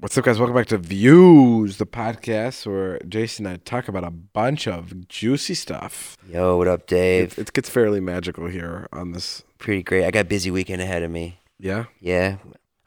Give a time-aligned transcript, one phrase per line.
[0.00, 0.38] What's up, guys?
[0.38, 5.08] Welcome back to Views, the podcast where Jason and I talk about a bunch of
[5.08, 6.16] juicy stuff.
[6.28, 7.32] Yo, what up, Dave?
[7.36, 9.42] It, it gets fairly magical here on this.
[9.58, 10.04] Pretty great.
[10.04, 11.40] I got a busy weekend ahead of me.
[11.58, 12.36] Yeah, Yeah,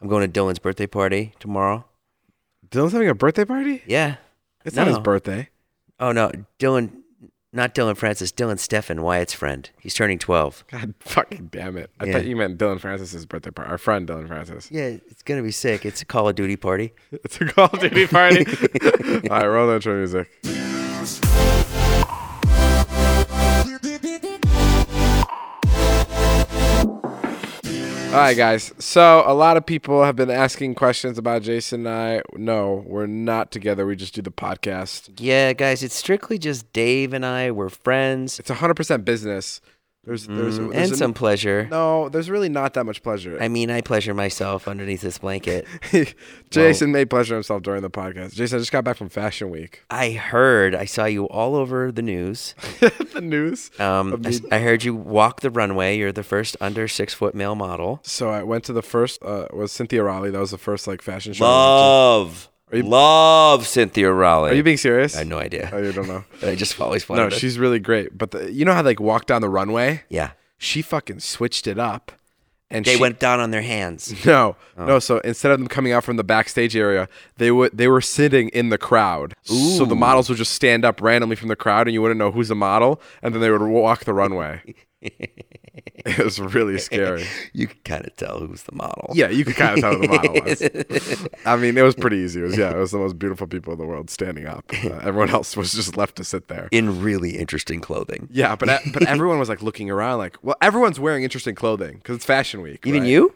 [0.02, 1.84] I'm going to Dylan's birthday party tomorrow.
[2.70, 3.84] Dylan's having a birthday party.
[3.86, 4.16] Yeah.
[4.64, 5.50] It's not his birthday.
[6.00, 7.02] Oh no, Dylan,
[7.54, 8.32] not Dillon Francis.
[8.32, 9.70] Dylan Stefan, Wyatt's friend.
[9.80, 10.64] He's turning 12.
[10.72, 11.90] God fucking damn it!
[12.00, 12.14] I Yeah.
[12.14, 13.72] thought you meant Dillon Francis's birthday party.
[13.72, 14.70] Our friend Dillon Francis.
[14.72, 15.86] Yeah, it's gonna be sick.
[15.86, 16.94] It's a Call of Duty party.
[17.12, 18.46] It's a Call of Duty party.
[19.30, 20.30] All right, roll the intro music.
[28.12, 28.74] All right, guys.
[28.78, 32.22] So a lot of people have been asking questions about Jason and I.
[32.36, 33.86] No, we're not together.
[33.86, 35.12] We just do the podcast.
[35.18, 37.52] Yeah, guys, it's strictly just Dave and I.
[37.52, 39.62] We're friends It's 100% business.
[40.04, 41.68] There's, there's, Mm, there's and an- some pleasure.
[41.70, 43.38] No, there's really not that much pleasure.
[43.40, 45.68] I mean, I pleasure myself underneath this blanket.
[46.50, 48.34] Jason made pleasure himself during the podcast.
[48.34, 49.84] Jason, I just got back from Fashion Week.
[49.92, 52.56] I heard, I saw you all over the news.
[52.80, 53.70] the news.
[53.80, 55.98] Um, I, I heard you walk the runway.
[55.98, 58.00] You're the first under six foot male model.
[58.04, 60.32] So I went to the first uh, was Cynthia Rowley.
[60.32, 61.46] That was the first like fashion show.
[61.46, 64.52] Love, you- love Cynthia Rowley.
[64.52, 65.16] Are you being serious?
[65.16, 65.70] I had no idea.
[65.74, 66.24] Oh, you don't know.
[66.44, 68.18] I just always wanted no, to- she's really great.
[68.18, 70.04] But the, you know how they like walk down the runway?
[70.10, 72.12] Yeah, She fucking switched it up,
[72.70, 74.14] and they she, went down on their hands.
[74.26, 74.86] No, oh.
[74.86, 75.00] no.
[75.00, 78.50] So instead of them coming out from the backstage area, they would they were sitting
[78.50, 79.34] in the crowd.
[79.44, 82.32] So the models would just stand up randomly from the crowd, and you wouldn't know
[82.32, 84.62] who's the model, and then they would walk the runway.
[86.06, 87.26] it was really scary.
[87.54, 89.12] You could kind of tell who's the model.
[89.14, 91.28] Yeah, you could kind of tell who the model was.
[91.46, 92.42] I mean, it was pretty easy.
[92.42, 94.66] It was yeah, it was the most beautiful people in the world standing up.
[94.84, 96.70] Uh, everyone else was just left to sit there.
[96.72, 98.28] in really interesting clothing.
[98.32, 102.18] Yeah, but but everyone was like looking around, like, well, everyone's wearing interesting clothing because
[102.18, 102.86] it's Fashion Week.
[102.86, 103.10] Even right?
[103.10, 103.34] you?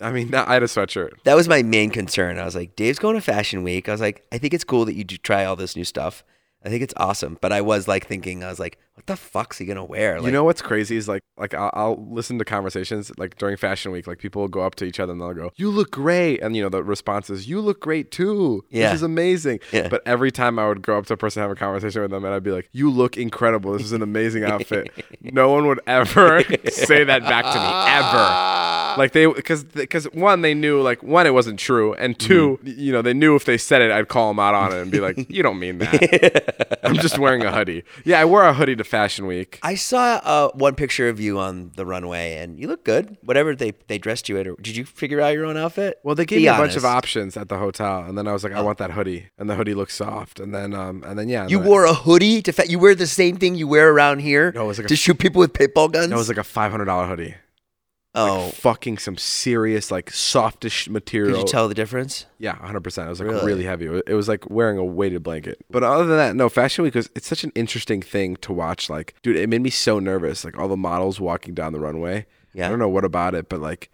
[0.00, 1.22] I mean, I had a sweatshirt.
[1.24, 2.38] That was my main concern.
[2.38, 3.88] I was like, Dave's going to Fashion Week.
[3.88, 6.22] I was like, I think it's cool that you do try all this new stuff.
[6.64, 7.38] I think it's awesome.
[7.40, 10.16] But I was like thinking, I was like, what the fuck's he gonna wear?
[10.18, 13.56] Like, you know what's crazy is like like I'll, I'll listen to conversations like during
[13.56, 15.92] Fashion Week, like people will go up to each other and they'll go, "You look
[15.92, 18.64] great," and you know the response is, "You look great too.
[18.70, 18.88] Yeah.
[18.88, 19.86] This is amazing." Yeah.
[19.86, 22.24] But every time I would go up to a person have a conversation with them,
[22.24, 23.72] and I'd be like, "You look incredible.
[23.72, 24.90] This is an amazing outfit."
[25.20, 28.67] no one would ever say that back to me ever.
[28.96, 32.80] Like they because because one they knew like one it wasn't true, and 2 Mm-hmm.
[32.80, 34.90] you know they knew if they said it, I'd call them out on it and
[34.90, 37.82] be like, "You don't mean that." I'm just wearing a hoodie.
[38.04, 39.58] Yeah, I wore a hoodie to Fashion Week.
[39.62, 43.16] I saw uh, one picture of you on the runway, and you look good.
[43.22, 44.46] Whatever they they dressed you in.
[44.48, 45.98] Or, did you figure out your own outfit?
[46.02, 46.84] Well, they gave Be me a bunch of.
[46.84, 46.88] Oh.
[46.88, 49.54] options at the hotel, and then I was like, I want that hoodie, and the
[49.54, 52.40] hoodie looks soft, and then um, and then yeah, and You then- wore a hoodie
[52.42, 54.86] to fa- you wear the same thing you wear around here No, it was like
[54.86, 56.08] a- to shoot people with paintball guns.
[56.08, 57.34] That was like a five hundred dollar hoodie.
[58.18, 61.34] Oh, Like fucking some serious like softish material.
[61.34, 62.26] could you tell the difference?
[62.38, 63.06] Yeah, hundred percent.
[63.06, 63.46] It was like Really?
[63.46, 63.86] really heavy.
[64.06, 65.64] It was- like wearing a weighted blanket.
[65.70, 66.48] But other than that, no.
[66.48, 68.90] Fashion Week was it's such an interesting thing to watch.
[68.90, 70.44] Like, dude, it made me so nervous.
[70.44, 72.26] Like all the models walking down the runway.
[72.52, 72.66] Yeah.
[72.66, 73.90] I don't know what about it, but like.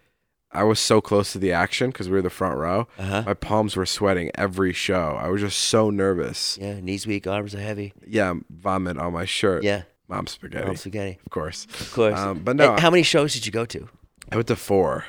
[0.51, 2.87] I was so close to the action because we were the front row.
[2.97, 3.23] Uh-huh.
[3.25, 5.17] My palms were sweating every show.
[5.21, 6.57] I was just so nervous.
[6.61, 7.91] Yeah, knees weak, arms are heavy.
[8.07, 9.63] Yeah, vomit on my shirt.
[9.65, 11.19] Yeah, Mom spaghetti, mom spaghetti.
[11.25, 11.65] of course.
[11.81, 12.17] Of course.
[12.17, 13.89] Um, but no, Hey, how many shows did you go to?
[14.31, 15.05] I went to four.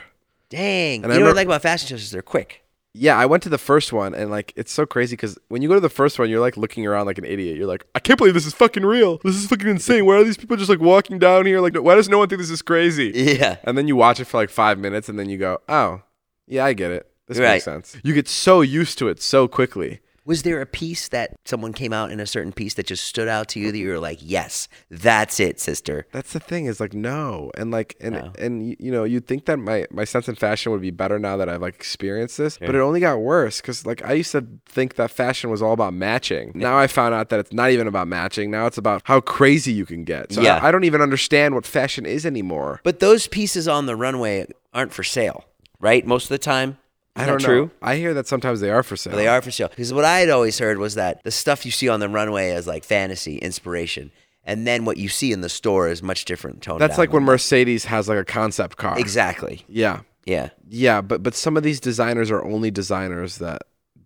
[0.49, 1.03] Dang.
[1.05, 2.63] And I you know what I like about fashion shows is they're quick.
[2.99, 5.69] Yeah, I went to the first one, and like it's so crazy because when you
[5.69, 7.57] go to the first one, you're like looking around like an idiot.
[7.59, 9.19] You're like, I can't believe this is fucking real.
[9.23, 10.07] This is fucking insane.
[10.07, 11.61] Why are these people just like walking down here?
[11.61, 13.13] Like, why does no one think this is crazy?
[13.15, 13.57] Yeah.
[13.65, 16.03] And then you watch it for like five minutes, and then you go, oh,
[16.47, 17.11] yeah, I get it.
[17.27, 17.55] This Right.
[17.55, 17.99] makes sense.
[18.03, 20.01] You get so used to it so quickly.
[20.27, 23.29] Was there a piece that someone came out in a certain piece that just stood
[23.29, 26.05] out to you that you were like, yes, that's it, sister?
[26.11, 28.33] That's the thing is like no, and like and No.
[28.37, 31.37] and you know you'd think that my my sense in fashion would be better now
[31.37, 34.45] that I've like experienced this, but it only got worse because like I used to
[34.69, 36.51] think that fashion was all about matching.
[36.57, 38.51] Now I found out that it's not even about matching.
[38.51, 40.33] Now it's about how crazy you can get.
[40.33, 40.57] So Yeah.
[40.61, 42.81] I, I don't even understand what fashion is anymore.
[42.83, 45.45] But those pieces on the runway aren't for sale,
[45.79, 46.05] right?
[46.05, 46.79] Most of the time.
[47.23, 47.65] I don't that true?
[47.67, 47.71] know.
[47.83, 49.17] I hear that sometimes they are for sale.
[49.17, 49.69] They are for sale.
[49.69, 52.51] Because what I had always heard was that the stuff you see on the runway
[52.51, 54.11] is like fantasy, inspiration.
[54.45, 56.79] And then what you see in the store is much different tone.
[56.79, 58.99] That's down like when Mercedes has like a concept car.
[58.99, 59.65] Exactly.
[59.69, 60.01] Yeah.
[60.25, 60.51] Yeah.
[60.69, 63.63] Yeah, but but some of these designers are only designers that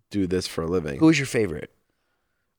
[0.09, 0.99] do this for a living.
[0.99, 1.71] Who's your favorite?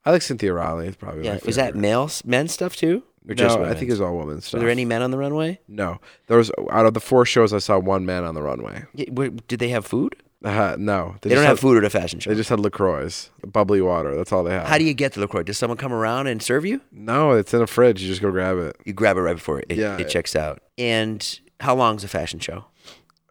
[0.04, 0.86] I like Cynthia Rowley.
[0.88, 1.38] It's probably Yeah.
[1.44, 3.02] Was that male, men stuff too?
[3.28, 4.54] Or just no, I think it was all women stuff.
[4.54, 5.60] Were there any men on the runway?
[5.68, 8.84] No, there was out of the four shows I saw one man on the runway.
[8.94, 10.16] Yeah, were- did they have food?
[10.44, 12.30] Uh, no, They, don't just have food at a fashion show.
[12.30, 13.10] They just had LaCroix,
[13.46, 14.16] bubbly water.
[14.16, 14.66] That's all they have.
[14.66, 15.44] How do you get the LaCroix?
[15.44, 16.80] Does someone come around and serve you?
[16.90, 18.02] No, it's in a fridge.
[18.02, 18.76] You just go grab it.
[18.84, 19.96] You grab it right before it, Yeah.
[19.98, 20.60] it checks out.
[20.76, 22.64] And how long's a fashion show?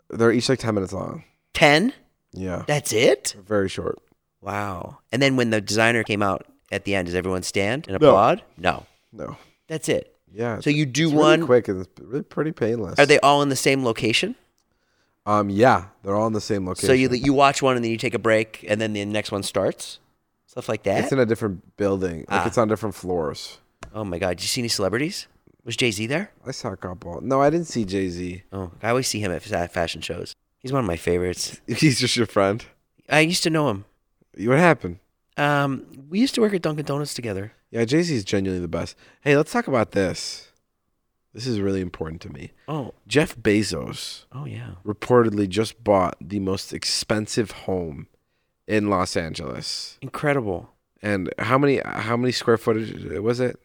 [0.10, 1.24] They're each like ten minutes long.
[1.54, 1.94] 10?
[2.34, 3.36] Yeah, That's it?
[3.46, 4.00] very short.
[4.40, 5.00] Wow.
[5.12, 8.42] And then when the designer came out at the end, does everyone stand and applaud?
[8.58, 8.86] No.
[9.12, 9.36] No.
[9.68, 10.16] That's it.
[10.34, 10.62] Yeah.
[10.62, 11.46] So you do it's one.
[11.46, 12.98] quick and it's really pretty painless.
[13.00, 14.36] Are they all in the same location?
[15.26, 15.50] Um.
[15.50, 16.88] Yeah, they're all in the same location.
[16.88, 19.32] So you you watch one and then you take a break and then the next
[19.32, 20.00] one starts?
[20.48, 21.04] Stuff like that?
[21.04, 22.20] It's in a different building.
[22.30, 22.48] Like Ah.
[22.48, 23.60] it's on different floors.
[23.94, 24.38] oh my God.
[24.38, 25.28] Did you see any celebrities?
[25.64, 26.32] Was Jay Z there?
[26.46, 27.22] I saw a couple.
[27.22, 28.44] No, I didn't see Jay Z.
[28.52, 30.36] Oh, I always see him at fashion shows.
[30.60, 31.62] He's one of my favorites.
[31.68, 32.66] He's just your friend.
[33.10, 33.86] I used to know him.
[34.38, 34.98] What happened?
[35.38, 37.54] Um, we used to work at Dunkin' Donuts together.
[37.70, 38.96] Yeah, Jay Z is genuinely the best.
[39.22, 40.51] Hey, let's talk about this.
[41.34, 42.52] This is really important to me.
[42.68, 44.72] Oh, Jeff Bezos oh yeah.
[44.86, 48.08] reportedly just bought the most expensive home
[48.68, 49.98] in Los Angeles.
[50.02, 50.72] Incredible.
[51.02, 53.60] And how many how many square footage was it?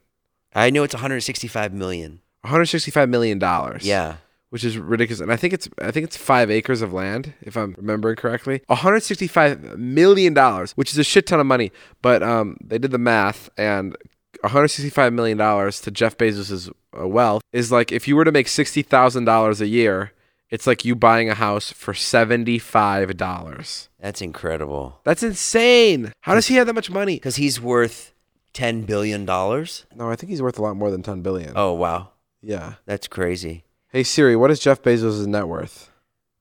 [0.54, 2.20] I know it's 165 million.
[2.42, 3.84] 165 million dollars.
[3.84, 4.16] Yeah.
[4.50, 5.20] which is ridiculous.
[5.20, 8.62] And I think it's I think it's five acres of land, if I'm remembering correctly.
[8.68, 11.72] 165 million dollars, which is a shit ton of money.
[12.00, 13.96] But um, they did the math, and
[14.42, 18.48] 165 million dollars to Jeff Bezos's uh, wealth is like if you were to make
[18.48, 20.12] sixty thousand dollars a year,
[20.50, 23.88] it's like you buying a house for seventy five dollars.
[24.00, 25.00] That's incredible.
[25.04, 26.12] That's insane.
[26.20, 27.16] How does he have that much money?
[27.16, 28.12] Because he's worth
[28.52, 29.84] 10 billion dollars.
[29.94, 31.52] No, I think he's worth a lot more than 10 billion.
[31.56, 32.10] Oh wow,
[32.42, 32.74] Yeah.
[32.86, 33.64] that's crazy.
[33.88, 35.90] Hey Siri, what is Jeff Bezos' net worth?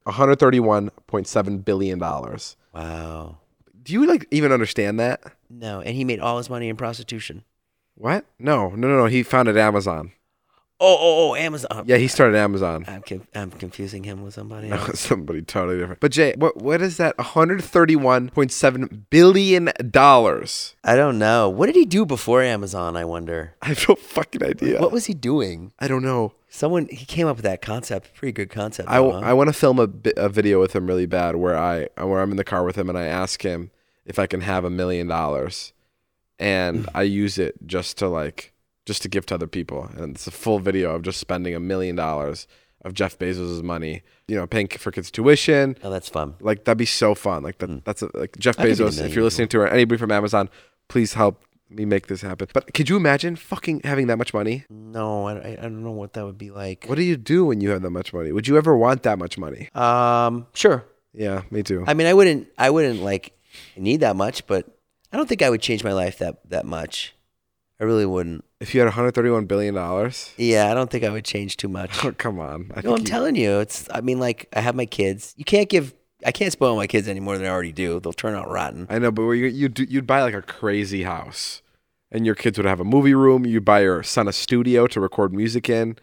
[0.07, 2.55] 131.7 billion dollars.
[2.73, 3.37] Wow.
[3.81, 5.21] Do you like even understand that?
[5.49, 7.43] No, and he made all his money in prostitution.
[7.95, 8.25] What?
[8.39, 9.05] No, no, no, no.
[9.05, 10.11] He founded Amazon.
[10.77, 11.85] Oh, oh, oh, Amazon.
[11.87, 12.83] Yeah, he started Amazon.
[12.85, 13.01] I'm
[13.33, 14.99] I'm confusing him with somebody No, else.
[15.07, 16.01] somebody totally different.
[16.01, 17.15] But Jay, what what is that?
[17.17, 20.75] 131.7 billion dollars.
[20.83, 21.49] I don't know.
[21.49, 22.97] What did he do before Amazon?
[22.97, 23.55] I wonder.
[23.61, 24.81] I have no fucking idea.
[24.81, 25.71] What was he doing?
[25.79, 26.33] I don't know.
[26.49, 28.13] Someone he came up with that concept.
[28.13, 28.89] Pretty good concept.
[28.89, 29.19] I, though, huh?
[29.19, 32.21] I want to film a, bi- a video with him really bad where I where
[32.21, 33.71] I'm in the car with him and I ask him
[34.05, 35.73] if I can have a million dollars,
[36.39, 38.53] and I use it just to like
[38.85, 41.59] just to give to other people, and it's a full video of just spending a
[41.59, 42.47] million dollars
[42.83, 45.75] of Jeff Bezos' money, you know, paying for kids' tuition.
[45.83, 46.35] oh, that's fun.
[46.39, 47.41] Like that'd be so fun.
[47.41, 49.05] Like that, that's a, like Jeff I'll give you a Bezos.
[49.05, 50.49] If you're listening to it, anybody from Amazon,
[50.87, 52.47] please help me make this happen.
[52.53, 54.65] But could you imagine fucking having that much money?
[54.69, 56.85] No, I, I I don't know what that would be like.
[56.85, 58.31] What do you do when you have that much money?
[58.31, 59.69] Would you ever want that much money?
[59.73, 60.85] Um, sure.
[61.11, 61.85] Yeah, me too.
[61.87, 62.49] I mean, I wouldn't.
[62.57, 63.31] I wouldn't like
[63.75, 64.74] need that much, but
[65.15, 67.15] I don't think I would change my life that that much.
[67.79, 68.43] I really wouldn't.
[68.59, 71.89] If you had 131 billion dollars, Yeah, I don't think I would change too much.
[72.03, 72.69] oh, come on.
[72.75, 73.87] I No, I'm you- telling you, it's.
[73.93, 75.33] I mean, like I have my kids.
[75.37, 75.93] You can't give.
[76.25, 78.01] I can't spoil my kids any more than I already do.
[78.01, 78.87] They'll turn out rotten.
[78.89, 81.61] I know, but where you you do, you'd buy like a crazy house,
[82.11, 83.45] and your kids would have a movie room.
[83.45, 85.97] You'd buy your son a studio to record music in.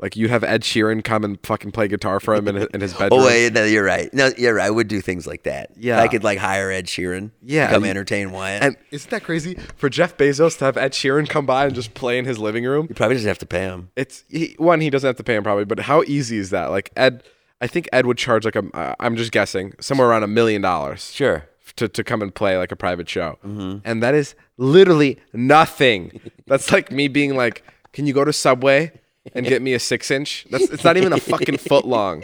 [0.00, 2.80] Like you'd have Ed Sheeran come and fucking play guitar for him in his, in
[2.80, 3.20] his bedroom.
[3.20, 4.12] Oh wait, no, you're right.
[4.14, 4.66] No, you're right.
[4.66, 5.70] I would do things like that.
[5.76, 6.00] Yeah.
[6.00, 7.32] I could like hire Ed Sheeran.
[7.42, 8.62] Yeah, to come and- entertain Wyatt.
[8.62, 11.94] And isn't that crazy for Jeff Bezos to have Ed Sheeran come by and just
[11.94, 12.86] play in his living room?
[12.88, 13.90] you probably just have to pay him.
[13.96, 16.66] It's he, one he doesn't have to pay him probably, but how easy is that?
[16.66, 17.24] Like Ed,
[17.60, 20.62] I think Ed would charge like a uh, I'm just guessing somewhere around a million
[20.62, 21.48] dollars Sure.
[21.74, 26.20] to to come and play like a private show, and that is literally nothing.
[26.46, 28.92] That's like me being like, can you go to Subway
[29.34, 30.46] and get me a six inch?
[30.50, 32.22] That's it's not even a fucking foot long.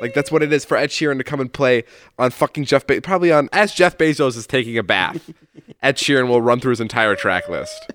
[0.00, 1.84] Like that's what it is for Ed Sheeran to come and play
[2.18, 5.30] on fucking Jeff Be- probably on as Jeff Bezos is taking a bath.
[5.82, 7.92] Ed Sheeran will run through his entire track list.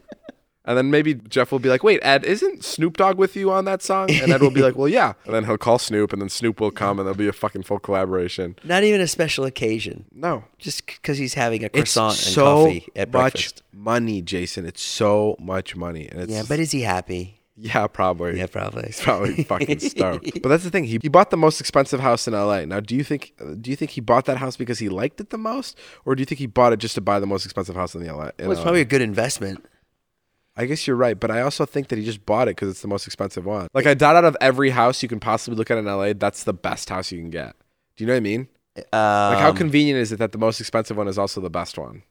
[0.63, 3.63] And then maybe Jeff will be like, "Wait, Ed, isn't Snoop Dogg with you on
[3.63, 6.21] that song?" And Ed will be like, "Well, yeah." And then he'll call Snoop, and
[6.21, 8.57] then Snoop will come, and there'll be a fucking full collaboration.
[8.65, 10.05] Not even a special occasion.
[10.13, 13.63] No, Just because he's having a it's croissant and so coffee at breakfast.
[13.71, 14.65] much money, Jason.
[14.65, 17.36] It's so much money, and it's Yeah, but is he happy?
[17.59, 18.37] Yeah, probably.
[18.37, 18.83] Yeah, probably.
[18.85, 20.41] He's probably fucking stoked.
[20.43, 20.83] But that's the thing.
[20.83, 22.65] He, he bought the most expensive house in LA.
[22.65, 25.31] Now, do you think do you think he bought that house because he liked it
[25.31, 27.75] the most, or do you think he bought it just to buy the most expensive
[27.75, 28.29] house in the LA?
[28.37, 28.63] in Well, it's LA?
[28.63, 29.65] probably a good investment.
[30.55, 32.81] I guess you're right, but I also think that he just bought it because it's
[32.81, 33.67] the most expensive one.
[33.73, 36.45] Like I doubt out of every house you can possibly look at in LA, that's
[36.45, 37.55] the best house you can get.
[37.95, 38.47] Do you know what I mean?
[38.77, 38.83] Um,
[39.33, 42.03] Like how convenient is it that the most expensive one is also the best one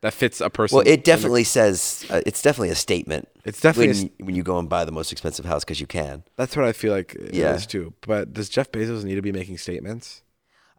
[0.00, 0.76] that fits a person?
[0.76, 3.28] well, it definitely says uh, it's definitely a statement.
[3.44, 6.22] It's definitely when, when you go and buy the most expensive house because you can.
[6.36, 7.54] that's what I feel like it Yeah.
[7.54, 7.94] is too.
[8.02, 10.22] But does Jeff Bezos need to be making statements?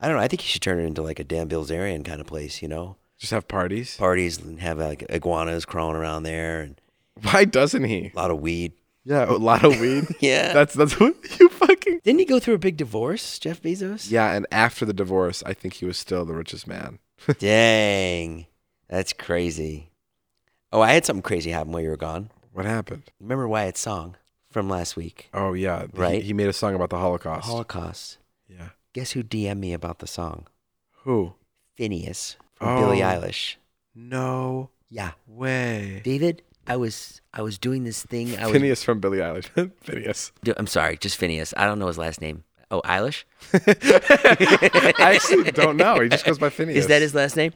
[0.02, 0.22] I don't know.
[0.24, 2.62] I think he should turn it into like a Dan Bilzerian kind of place.
[2.62, 3.98] You know, Just have parties?
[3.98, 6.80] parties and have like iguanas crawling around there and
[7.22, 8.12] Why doesn't he?
[8.16, 8.72] a lot of weed.
[9.04, 10.06] Yeah, a lot of weed.
[10.20, 10.54] Yeah.
[10.54, 14.10] That's that's what you fucking Didn't he go through a big divorce, Jeff Bezos?
[14.12, 17.00] Yeah, and after the divorce, I think he was still the richest man.
[17.40, 18.46] Dang,
[18.90, 19.92] that's crazy.
[20.72, 22.30] Oh, I had something crazy happen while you were gone.
[22.54, 23.04] What happened?
[23.20, 24.16] Remember Wyatt's song
[24.52, 25.30] from last week?
[25.34, 26.24] Oh yeah, he- Right.
[26.24, 27.46] He, made a song about the Holocaust.
[27.48, 28.18] Holocaust.
[28.48, 28.70] yeah.
[28.94, 30.48] Guess who DM'd me about the song?
[31.04, 31.34] Who?
[31.80, 33.06] Finneas from Billie Oh.
[33.08, 33.56] Eilish.
[33.96, 36.02] No Yeah, way.
[36.04, 36.42] David.
[36.68, 38.38] I was I was doing this thing.
[38.38, 38.56] I was.
[38.56, 39.50] Finneas from Billie Eilish.
[39.86, 40.32] Finneas.
[40.44, 41.54] do- I'm sorry, just Finneas.
[41.58, 42.44] I don't know his last name.
[42.72, 43.24] Oh, Eilish.
[43.54, 46.00] I actually don't know.
[46.02, 46.76] He just goes by Finneas.
[46.76, 47.54] Is that his last name?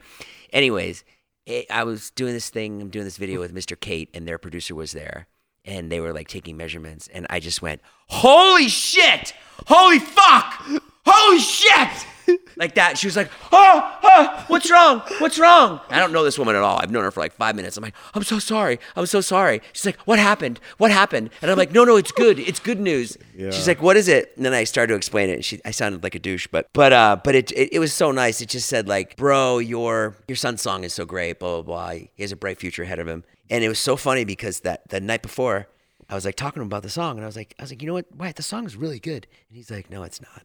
[0.52, 1.04] Anyways,
[1.46, 2.82] it, I was doing this thing.
[2.82, 3.80] I'm doing this video with Mr.
[3.80, 5.28] Kate, and their producer was there,
[5.66, 9.34] and they were like taking measurements, and I just went, "Holy shit!
[9.68, 10.83] Holy fuck!
[11.24, 12.08] Holy shit!"
[12.58, 12.98] like that.
[12.98, 15.02] She was like, "Oh, oh, what's wrong?
[15.20, 16.78] What's wrong?" I don't know this woman at all.
[16.78, 17.78] I've known her for like five minutes.
[17.78, 18.80] I'm like, "I'm so sorry.
[18.96, 20.60] I'm so sorry." She's like, "What happened?
[20.78, 22.40] What happened?" And I'm like, "No, no, it's good.
[22.40, 23.52] It's good news." Yeah.
[23.52, 25.34] She's like, "What is it?" And then I started to explain it.
[25.34, 27.94] And she, I sounded like a douche, but but uh, but it, it it was
[27.94, 28.42] so nice.
[28.42, 31.90] It just said like, "Bro, your your son's song is so great." Blah blah blah.
[32.16, 33.24] He has a bright future ahead of him.
[33.50, 35.68] And it was so funny because that the night before.
[36.10, 37.72] I was like talking to him about the song, and I was like, I was
[37.72, 39.26] like, you know what, Wyatt, the song is really good.
[39.48, 40.44] And he's like, no, it's not.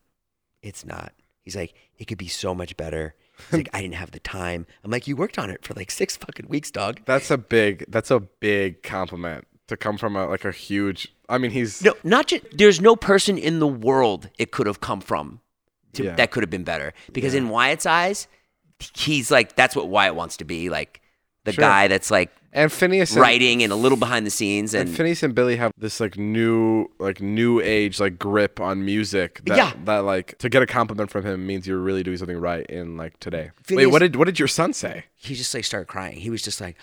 [0.62, 1.12] It's not.
[1.42, 3.14] He's like, it could be so much better.
[3.50, 4.66] He's like, I didn't have the time.
[4.84, 7.00] I'm like, you worked on it for like six fucking weeks, dog.
[7.06, 7.84] That's a big.
[7.88, 11.08] That's a big compliment to come from a like a huge.
[11.28, 12.44] I mean, he's No, not just.
[12.56, 15.40] There's no person in the world it could have come from
[15.94, 16.14] to, Yeah.
[16.16, 16.92] that could have been better.
[17.12, 18.26] Because in Wyatt's eyes,
[18.94, 21.00] he's like, that's what Wyatt wants to be, like
[21.44, 21.62] the Sure.
[21.62, 24.98] guy that's like and Finneas and, writing and a little behind the scenes And and.
[24.98, 29.56] Finneas and Billie have this like new like new age like grip on music that
[29.56, 29.72] Yeah.
[29.84, 32.96] that like to get a compliment from him means you're really doing something right in
[32.96, 33.50] like today.
[33.70, 35.04] Wait, what did what did your son say?
[35.14, 36.16] he just like started crying.
[36.16, 36.76] He was just like,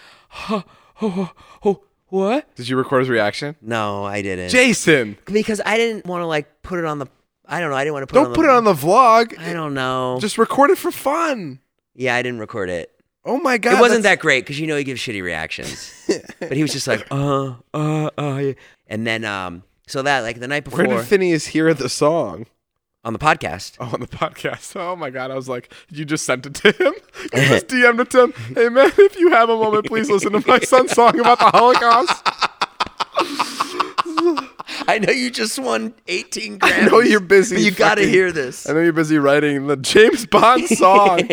[0.50, 0.63] oh,
[1.01, 1.31] oh,
[1.63, 2.53] oh, what?
[2.55, 3.55] Did you record his reaction?
[3.62, 4.50] No, I didn't.
[4.50, 7.07] Jason, because I didn't want to like put it on the.
[7.48, 7.75] I don't know.
[7.75, 8.15] I didn't want to put.
[8.15, 9.39] don't it on put the, it on the vlog.
[9.39, 10.17] I don't know.
[10.22, 11.60] Just record it for fun.
[11.95, 12.91] yeah, I didn't record it.
[13.25, 13.77] Oh my god.
[13.77, 15.91] it wasn't that great because you know he gives shitty reactions.
[16.39, 18.53] but he was just like, uh, uh, uh, yeah.
[18.88, 22.46] and then um, so that like the night Where before did Finneas hear the song?
[23.05, 23.77] on the podcast.
[23.79, 24.75] Oh, on the podcast.
[24.86, 25.32] Oh my god.
[25.32, 26.94] I was like, you just sent it to him?
[27.34, 28.34] You just DM'd it to him.
[28.53, 31.46] Hey man, if you have a moment, please listen to my son's song about the
[31.46, 32.25] Holocaust.
[34.96, 36.88] I know you just won eighteen grand.
[36.88, 37.62] I know you're busy.
[37.62, 38.68] you got to hear this.
[38.70, 41.30] I know you're busy writing the James Bond song.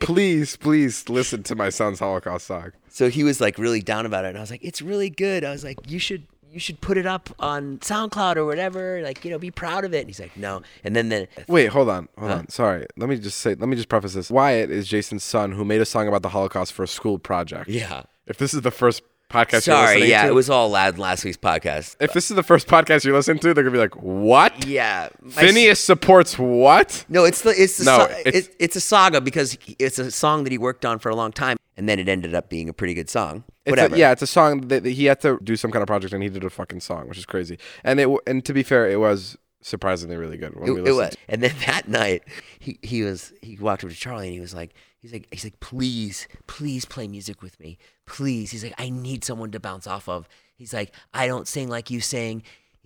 [0.00, 2.72] please, please listen to my son's Holocaust song.
[2.88, 5.44] So he was like really down about it, and I was like, "It's really good."
[5.44, 9.02] I was like, "You should, you should put it up on SoundCloud or whatever.
[9.02, 11.66] Like, you know, be proud of it." And he's like, "No." And then the Wait,
[11.68, 12.48] hold on, hold on.
[12.48, 14.30] Sorry, let me just say, let me just preface this.
[14.30, 17.68] Wyatt is Jason's son who made a song about the Holocaust for a school project.
[17.68, 20.68] yeah, If this is the first podcast you're sorry, listening yeah, to, it was all
[20.70, 21.96] loud last week's podcast.
[22.00, 24.66] if this is the first podcast you listen to, they're gonna be like, "What?
[24.66, 28.48] Yeah, my s- Finneas supports what?" No, it's the it's the No, so- it's- it's,
[28.58, 31.56] it's a saga because it's a song that he worked on for a long time,
[31.76, 33.44] and then it ended up being a pretty good song.
[33.64, 33.96] It's a- Whatever.
[33.96, 36.28] yeah, it's a song that, he had to do some kind of project, and he
[36.28, 37.58] did a fucking song, which is crazy.
[37.82, 40.92] And it and to be fair, it was surprisingly really good when It, we it
[40.92, 41.16] was.
[41.28, 42.22] And then that night,
[42.60, 44.72] he, he was he walked over to Charlie and he was like
[45.06, 48.50] he's like he's like please please play music with me please.
[48.50, 50.28] He's like I need someone to bounce off of.
[50.56, 52.42] He's like I don't sing like you sing,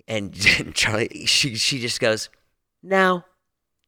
[0.07, 0.35] and
[0.75, 2.29] Charlie she she just goes
[2.83, 3.25] no.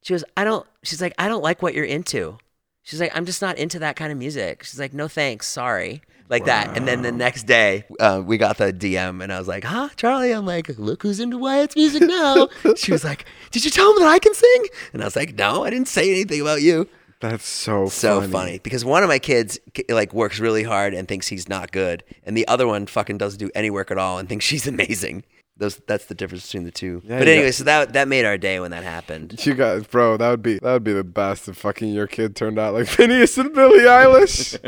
[0.02, 0.66] She goes I don't.
[0.82, 2.38] She's like I don't like what you're into.
[2.82, 4.62] She's like I'm just not into that kind of music.
[4.62, 6.02] She's like no thanks sorry.
[6.28, 9.46] Like that, and then the next day, uh, we got the DM, and I was
[9.46, 13.66] like, "Huh, Charlie?" I'm like, "Look who's into Wyatt's music now." she was like, "Did
[13.66, 16.10] you tell him that I can sing?" And I was like, "No, I didn't say
[16.10, 16.88] anything about you."
[17.22, 18.32] That's so So funny.
[18.32, 18.58] funny.
[18.58, 22.36] because one of my kids like works really hard and thinks he's not good, and
[22.36, 25.24] the other one fucking doesn't do any work at all and thinks she's amazing.
[25.56, 27.02] Those that's the difference between the two.
[27.04, 29.38] Yeah, but anyway, got- so that that made our day when that happened.
[29.46, 32.34] You guys, bro, that would be that would be the best if fucking your kid
[32.34, 34.58] turned out like Finneas and Billie Eilish.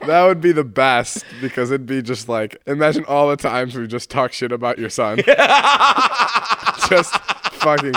[0.06, 3.86] that would be the best because it'd be just like imagine all the times we
[3.86, 5.18] just talk shit about your son.
[6.88, 7.14] just
[7.52, 7.94] fucking.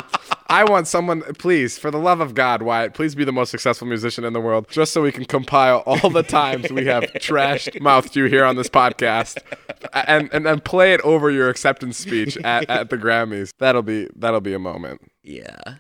[0.54, 3.88] I want someone, please, for the love of God, Wyatt, please be the most successful
[3.88, 7.82] musician in the world, just so we can compile all the times we have trashed
[7.82, 9.40] mouthed you here on this podcast,
[9.94, 13.50] and and then play it over your acceptance speech at, at the Grammys.
[13.58, 15.02] That'll be that'll be a moment.
[15.24, 15.78] Yeah,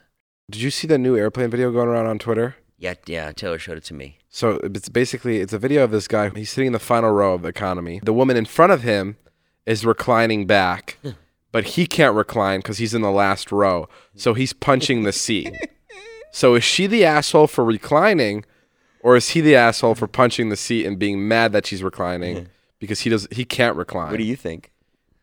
[0.49, 2.55] Did you see the new airplane video going around on Twitter?
[2.79, 3.31] yeah, yeah.
[3.31, 4.17] Taylor showed it to me.
[4.29, 6.31] So it's basically it's a video of this guy.
[6.31, 8.01] He's sitting in the final row of the economy.
[8.03, 9.17] The woman in front of him
[9.67, 10.97] is reclining back,
[11.53, 13.87] but he can't recline because he's in the last row.
[14.15, 15.55] So he's punching the seat.
[16.35, 18.43] So is she the asshole for reclining,
[19.01, 22.47] or is he the asshole for punching the seat and being mad that she's reclining
[22.79, 24.09] because he does he can't recline?
[24.09, 24.71] What do you think?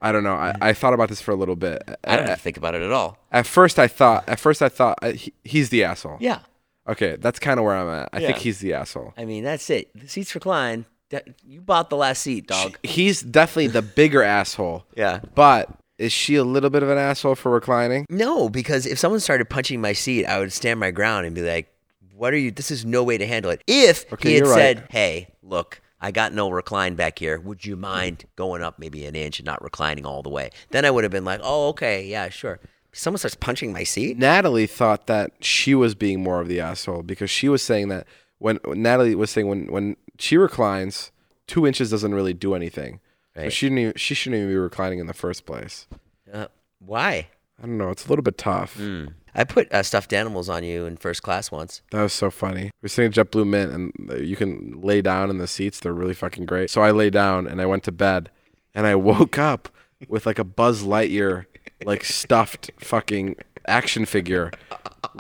[0.01, 0.35] I don't know.
[0.37, 1.83] I, I thought about this for a little bit.
[2.05, 3.19] I don't have to think about it at all.
[3.33, 4.29] At first, I thought.
[4.29, 6.19] At first, I thought uh, he, he's the asshole.
[6.21, 6.43] Yeah,
[6.89, 8.09] Okay, that's kind of where I'm at.
[8.13, 9.13] I think he's the asshole.
[9.17, 9.91] I mean that's it.
[9.95, 10.87] The seats recline.
[11.11, 12.79] That, you bought the last seat, dog.
[12.85, 14.87] He's definitely the bigger asshole.
[14.95, 15.19] Yeah.
[15.35, 15.69] But
[16.01, 18.07] is she a little bit of an asshole for reclining?
[18.09, 21.43] No, because if someone started punching my seat, I would stand my ground and be
[21.43, 21.69] like,
[22.15, 22.51] "What are you?
[22.51, 24.55] This is no way to handle it." If Okay, he had right.
[24.55, 27.39] said, "Hey, look, I got no recline back here.
[27.39, 30.51] Would you mind going up maybe an inch and not reclining all the way?
[30.71, 32.59] Then I would have been like, oh, okay, yeah, sure.
[32.93, 34.17] Someone starts punching my seat.
[34.19, 38.07] Natalie thought that she was being more of the asshole because she was saying that
[38.39, 41.13] when Natalie was saying when when she reclines,
[41.47, 43.01] two inches doesn't really do anything.
[43.37, 45.87] So she didn't even, she shouldn't even be reclining in the first place.
[46.33, 46.47] Uh,
[46.79, 47.29] why?
[47.59, 47.91] I don't know.
[47.91, 48.77] It's a little bit tough.
[48.79, 49.15] Mm.
[49.35, 51.83] I put uh, stuffed animals on you in first class once.
[51.91, 52.71] That was so funny.
[52.83, 55.81] We're sitting at JetBlue Mint, and you can lay down in the seats.
[55.81, 56.71] They're really fucking great.
[56.71, 58.31] So I lay down and I went to bed,
[58.75, 59.69] and I woke up
[60.09, 61.47] with like a Buzz Lightyear,
[61.85, 64.51] like stuffed fucking action figure,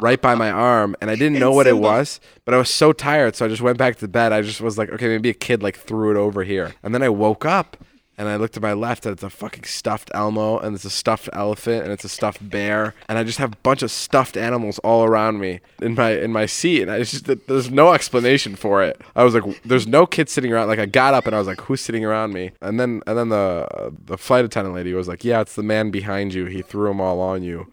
[0.00, 2.92] right by my arm, and I didn't know what it was, but I was so
[2.92, 4.32] tired, so I just went back to bed.
[4.32, 7.02] I just was like, okay, maybe a kid like threw it over here, and then
[7.02, 7.76] I woke up.
[8.20, 10.90] And I looked to my left, and it's a fucking stuffed Elmo, and it's a
[10.90, 14.36] stuffed elephant, and it's a stuffed bear, and I just have a bunch of stuffed
[14.36, 18.56] animals all around me in my in my seat, and I just there's no explanation
[18.56, 19.00] for it.
[19.16, 20.68] I was like, there's no kid sitting around.
[20.68, 22.50] Like I got up and I was like, who's sitting around me?
[22.60, 25.90] And then and then the the flight attendant lady was like, yeah, it's the man
[25.90, 26.44] behind you.
[26.44, 27.72] He threw them all on you,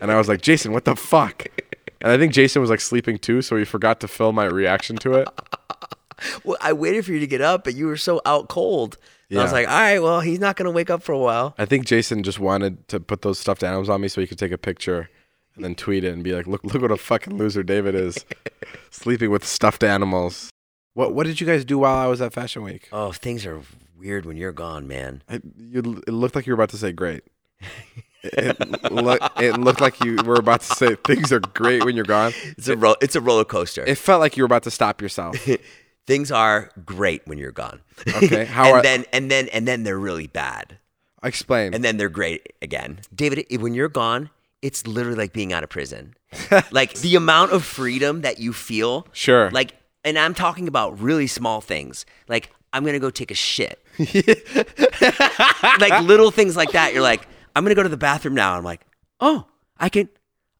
[0.00, 1.48] and I was like, Jason, what the fuck?
[2.00, 4.94] And I think Jason was like sleeping too, so he forgot to film my reaction
[4.98, 5.28] to it.
[6.42, 8.98] Well, I waited for you to get up, but you were so out cold.
[9.30, 11.18] And I was like, all right, well, he's not going to wake up for a
[11.18, 11.54] while.
[11.58, 14.38] I think Jason just wanted to put those stuffed animals on me so he could
[14.38, 15.10] take a picture
[15.54, 18.24] and then tweet it and be like, "Look, look what a fucking loser David is,
[18.90, 20.50] sleeping with stuffed animals."
[20.94, 22.88] What What did you guys do while I was at Fashion Week?
[22.92, 23.60] Oh, things are
[23.98, 25.22] weird when you're gone, man.
[25.28, 27.24] I, you, it looked like you were about to say great.
[28.22, 32.04] It, look, it looked like you were about to say things are great when you're
[32.04, 32.32] gone.
[32.58, 33.84] It's a ro- it's a roller coaster.
[33.86, 35.36] It felt like you were about to stop yourself.
[36.08, 37.80] things are great when you're gone.
[38.16, 40.78] Okay, how and are- then and then and then they're really bad.
[41.22, 41.74] Explain.
[41.74, 43.00] and then they're great again.
[43.14, 44.30] David, when you're gone,
[44.62, 46.14] it's literally like being out of prison.
[46.70, 49.04] like the amount of freedom that you feel.
[49.12, 49.50] Sure.
[49.50, 49.74] Like,
[50.04, 52.06] and I'm talking about really small things.
[52.28, 53.82] Like, I'm gonna go take a shit.
[55.80, 56.92] like little things like that.
[56.92, 58.54] You're like, I'm gonna go to the bathroom now.
[58.56, 58.82] I'm like,
[59.20, 59.46] oh,
[59.78, 60.08] I can,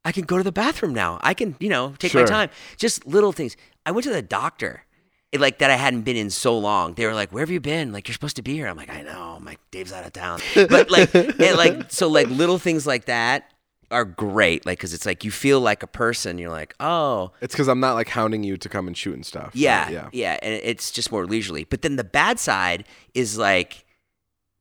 [0.05, 1.19] I can go to the bathroom now.
[1.21, 2.27] I can, you know, take my Sure.
[2.27, 2.49] time.
[2.77, 3.55] Just little things.
[3.85, 4.83] I went to the doctor.
[5.31, 6.95] It, like that I hadn't been in so long.
[6.95, 7.91] They were like, "Where have you been?
[7.91, 10.13] Like you're supposed to be here." I'm like, "I know." I'm like, "Dave's out of
[10.13, 13.51] town." But like, and like, so like little things like that
[13.91, 14.65] are great.
[14.65, 16.37] Like, cause it's like you feel like a person.
[16.37, 19.25] You're like, "Oh, it's because I'm not like hounding you to come and shoot and
[19.25, 19.53] stuff.
[19.53, 20.09] So, yeah, yeah.
[20.11, 21.63] yeah, and it's just more leisurely.
[21.63, 23.85] But then the bad side is like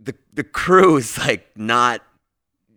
[0.00, 2.02] the the crew is like not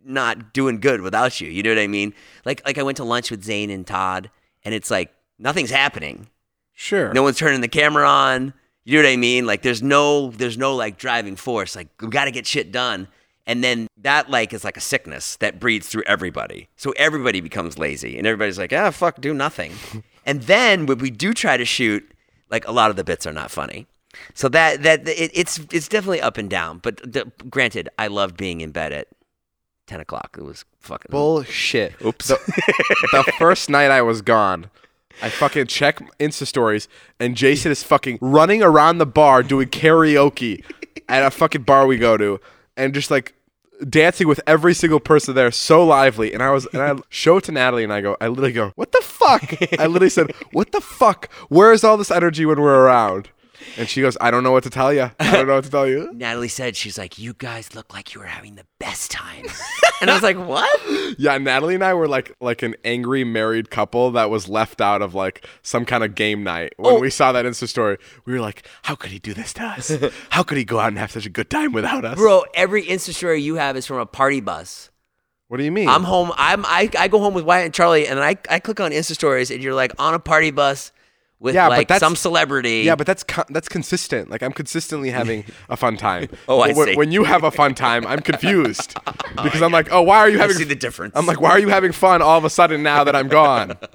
[0.03, 1.49] not doing good without you.
[1.49, 2.13] You know what I mean?
[2.45, 4.29] Like like I went to lunch with Zane and Todd,
[4.63, 6.27] and it's like nothing's happening.
[6.81, 7.13] Sure.
[7.13, 8.55] No one's turning the camera on.
[8.85, 9.45] You know what I mean?
[9.45, 11.75] Like there's no there's no like driving force.
[11.75, 13.07] Like we got to get shit done.
[13.45, 16.69] And then that like is like a sickness that breeds through everybody.
[16.77, 19.73] So everybody becomes lazy and everybody's like, "Ah, fuck, do nothing."
[20.25, 22.03] and then when we do try to shoot,
[22.49, 23.85] like a lot of the bits are not funny.
[24.33, 26.79] So that that it, it's it's definitely up and down.
[26.79, 29.07] But the, granted, I loved being in bed at
[29.85, 30.35] ten o'clock.
[30.35, 31.93] It was fucking Bullshit.
[32.03, 32.27] Oops.
[32.27, 32.39] The,
[33.11, 34.71] the first night I was gone,
[35.21, 36.87] I fucking check Insta stories,
[37.19, 40.63] and Jason is fucking running around the bar doing karaoke
[41.07, 42.39] at a fucking bar we go to,
[42.77, 43.33] and just like
[43.89, 46.33] dancing with every single person there, so lively.
[46.33, 48.71] And I was, and I show it to Natalie, and I go, I literally go,
[48.75, 49.53] what the fuck?
[49.79, 51.31] I literally said, what the fuck?
[51.49, 53.29] Where is all this energy when we're around?
[53.77, 55.11] And she goes, I don't know what to tell you.
[55.19, 56.11] I don't know what to tell you.
[56.15, 59.45] Natalie said she's like, "You guys look like you were having the best time,"
[60.01, 60.69] and I was like, "What?"
[61.17, 65.01] Yeah, Natalie and I were like like an angry married couple that was left out
[65.01, 66.73] of like some kind of game night.
[66.77, 66.99] When Oh.
[66.99, 69.91] we saw that Insta story, we were like, "How could he do this to us?
[70.29, 72.83] How could he go out and have such a good time without us?" Bro, every
[72.85, 74.89] Insta story you have is from a party bus.
[75.49, 75.89] what do you mean?
[75.89, 76.31] I'm home.
[76.37, 79.13] I'm I, I go home with Wyatt and Charlie, and I I click on Insta
[79.13, 80.91] stories, and you're like on a party bus
[81.41, 82.83] with Yeah, but like that's- some celebrity.
[82.85, 84.29] yeah, but that's co- that's consistent.
[84.29, 86.29] Like I'm consistently having a fun time.
[86.47, 86.95] Oh, I when, see.
[86.95, 90.29] When you have a fun time, I'm confused oh, because I'm like, "Oh, why are
[90.29, 91.13] you I having?" see the difference.
[91.15, 93.77] I'm like, "Why are you having fun all of a sudden now that I'm gone?"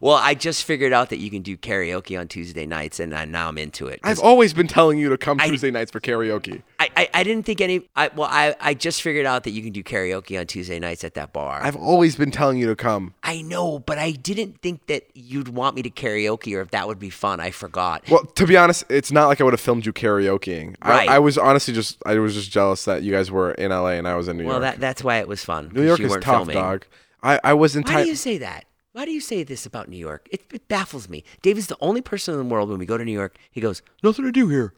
[0.00, 3.24] well, I just figured out that you can do karaoke on Tuesday nights, and I,
[3.24, 4.00] now I'm into it.
[4.02, 6.62] I've always been telling you to come Tuesday nights for karaoke.
[6.78, 7.82] I, I, I didn't think any.
[7.96, 11.04] I, well, I, I just figured out that you can do karaoke on Tuesday nights
[11.04, 11.60] at that bar.
[11.62, 13.14] I've always been telling you to come.
[13.22, 16.86] I know, but I didn't think that you'd want me to karaoke or if that
[16.86, 17.40] would be fun.
[17.40, 18.04] I forgot.
[18.10, 20.76] Well, to be honest, it's not like I would have filmed you karaokeing.
[20.84, 21.08] Right.
[21.08, 23.90] I, I was honestly just I was just jealous that you guys were in LA
[23.90, 24.62] and I was in New well, York.
[24.62, 25.70] Well, that that's why it was fun.
[25.72, 26.54] New York is tough, filming.
[26.54, 26.86] dog.
[27.22, 28.02] I, I was in Why time.
[28.04, 28.64] do you say that?
[28.98, 30.28] Why do you say this about New York?
[30.32, 31.22] It, it baffles me.
[31.40, 33.60] Dave is the only person in the world when we go to New York, he
[33.60, 34.74] goes, "Nothing to do here,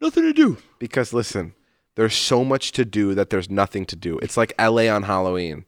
[0.00, 1.52] nothing to do." because listen,
[1.94, 4.18] there's so much to do that there's nothing to do.
[4.20, 5.66] It's like LA on Halloween.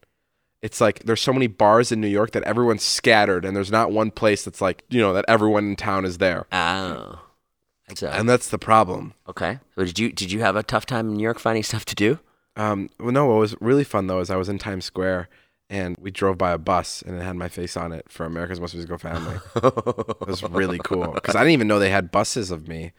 [0.62, 3.92] It's like there's so many bars in New York that everyone's scattered and there's not
[3.92, 6.46] one place that's like, you know, that everyone in town is there.
[6.52, 7.20] Oh,
[7.94, 9.12] So, and that's the problem.
[9.28, 9.58] okay.
[9.74, 11.94] So did you did you have a tough time in New York finding stuff to
[11.94, 12.18] do?
[12.56, 15.28] Um, well, no, what was really fun though is I was in Times Square
[15.70, 18.60] and we drove by a bus and it had my face on it for America's
[18.60, 19.36] Most Musical Family.
[19.56, 22.92] it was really cool because I didn't even know they had buses of me.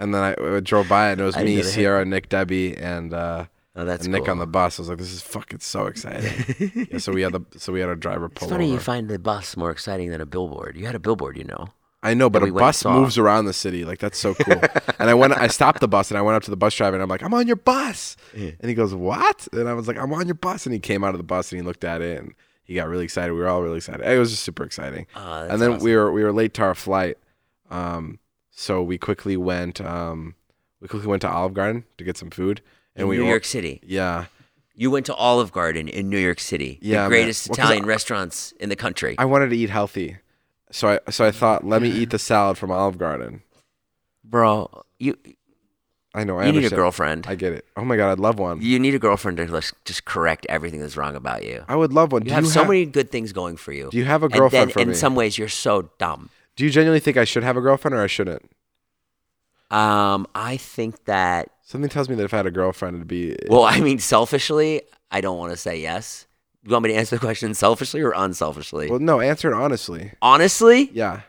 [0.00, 2.04] And then I, I drove by and it was I me, know they had- Sierra,
[2.04, 4.32] Nick, Debbie, and uh, Oh, that's and Nick cool.
[4.32, 4.78] on the bus.
[4.78, 6.86] I was like, this is fucking so exciting.
[6.92, 8.74] yeah, so we had the so we had a driver pull It's funny over.
[8.74, 10.76] you find the bus more exciting than a billboard.
[10.76, 11.68] You had a billboard, you know.
[12.02, 13.84] I know, but a bus moves around the city.
[13.84, 14.60] Like that's so cool.
[14.98, 16.96] and I went, I stopped the bus and I went up to the bus driver
[16.96, 18.16] and I'm like, I'm on your bus.
[18.34, 19.48] And he goes, What?
[19.52, 20.64] And I was like, I'm on your bus.
[20.66, 22.34] And he came out of the bus and he looked at it and
[22.64, 23.32] he got really excited.
[23.34, 24.00] We were all really excited.
[24.06, 25.06] It was just super exciting.
[25.14, 25.84] Oh, and then awesome.
[25.84, 27.18] we were we were late to our flight,
[27.70, 28.18] um,
[28.50, 30.34] so we quickly went um,
[30.80, 32.62] we quickly went to Olive Garden to get some food.
[32.94, 33.80] And in we New or- York City.
[33.84, 34.26] yeah,
[34.74, 38.68] You went to Olive Garden in New York City, Yeah, the greatest Italian restaurants in
[38.68, 39.14] the country.
[39.18, 40.16] I wanted to eat healthy,
[40.70, 43.42] so I so I thought, let me eat the salad from Olive Garden.
[44.24, 45.16] Bro, you
[46.14, 46.38] I know.
[46.38, 46.76] I you need a understand.
[46.78, 47.26] girlfriend.
[47.28, 47.64] I get it.
[47.76, 48.60] Oh my god, I'd love one.
[48.60, 51.64] you need a girlfriend to like, just correct everything that's wrong about you.
[51.68, 52.22] I would love one.
[52.22, 53.88] You do have you so many good things going for you.
[53.90, 54.94] Do you have a and girlfriend then for in me?
[54.94, 56.30] some ways you're so dumb.
[56.56, 58.42] Do you genuinely think I should have a girlfriend or I shouldn't?
[59.70, 63.36] Um, I think that Something tells me that if I had a girlfriend, it'd be.
[63.48, 66.26] well, I mean, selfishly, I don't want to say yes.
[66.62, 68.90] You want me to answer the question selfishly or unselfishly?
[68.90, 70.12] Well, no, answer it honestly.
[70.20, 71.22] Honestly, Yeah.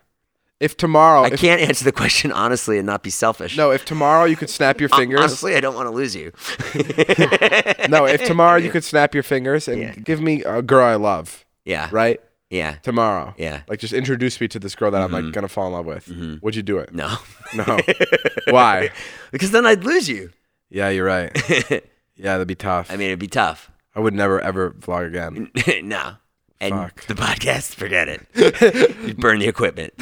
[0.60, 3.58] If tomorrow, I if, can't answer the question honestly and not be selfish.
[3.58, 5.20] no, if tomorrow you could snap your fingers.
[5.20, 6.32] Honestly, I don't want to lose you.
[7.89, 9.94] no, if tomorrow you could snap your fingers and Yeah.
[9.94, 11.89] give me a girl I love, Yeah.
[11.91, 12.22] right?
[12.52, 12.76] Yeah.
[12.84, 13.34] Tomorrow.
[13.38, 13.62] Yeah.
[13.67, 15.32] Like just introduce me to this girl that I'm like mm-hmm.
[15.32, 16.06] gonna fall in love with.
[16.06, 16.46] Mm-hmm.
[16.46, 16.94] Would you do it?
[16.94, 17.15] No.
[17.56, 17.80] No.
[18.50, 18.91] Why?
[19.32, 20.30] because then I'd lose you.
[20.70, 21.36] Yeah, you're right.
[22.17, 22.91] Yeah, that'd be tough.
[22.91, 23.71] I mean, it'd be tough.
[23.96, 25.52] I would never ever vlog again.
[25.88, 26.14] no.
[26.62, 27.06] And Fuck.
[27.08, 28.22] the podcast, forget it.
[29.04, 29.94] You'd burn the equipment.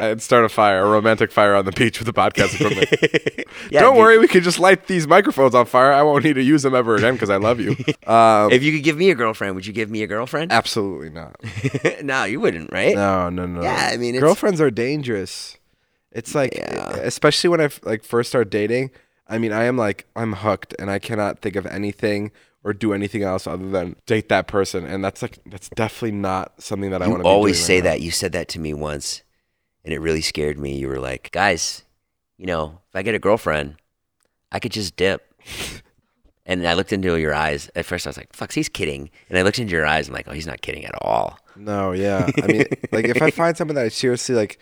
[0.00, 3.46] I'd start a fire, a romantic fire on the beach with the podcast equipment.
[3.70, 3.98] Yeah, Don't dude.
[4.00, 5.90] worry, we can just light these microphones on fire.
[5.92, 7.76] I won't need to use them ever again because I love you.
[8.06, 10.52] Um, If you could give me a girlfriend, would you give me a girlfriend?
[10.52, 11.36] absolutely not.
[12.02, 12.94] no, you wouldn't, right?
[12.94, 13.62] No, no, no.
[13.62, 15.56] Yeah, I mean, it's- girlfriends are dangerous.
[16.12, 16.96] It's like, Yeah.
[16.96, 18.90] especially when I f- like first start dating.
[19.30, 22.92] I mean, I am like, I'm hooked, and I cannot think of anything or do
[22.92, 27.00] anything else other than date that person, and that's like, that's definitely not something that
[27.00, 27.28] I want to.
[27.28, 27.84] always say now.
[27.84, 28.00] that.
[28.02, 29.22] You said that to me once,
[29.84, 30.76] and it really scared me.
[30.76, 31.84] You were like, guys,
[32.36, 33.76] you know, if I get a girlfriend,
[34.52, 35.32] I could just dip.
[36.46, 37.70] and I looked into your eyes.
[37.76, 39.10] At first, I was like, fuck, he's kidding.
[39.28, 40.08] And I looked into your eyes.
[40.08, 41.38] And I'm like, oh, he's not kidding at all.
[41.54, 42.28] No, yeah.
[42.42, 44.58] I mean, like if I find someone that I seriously like,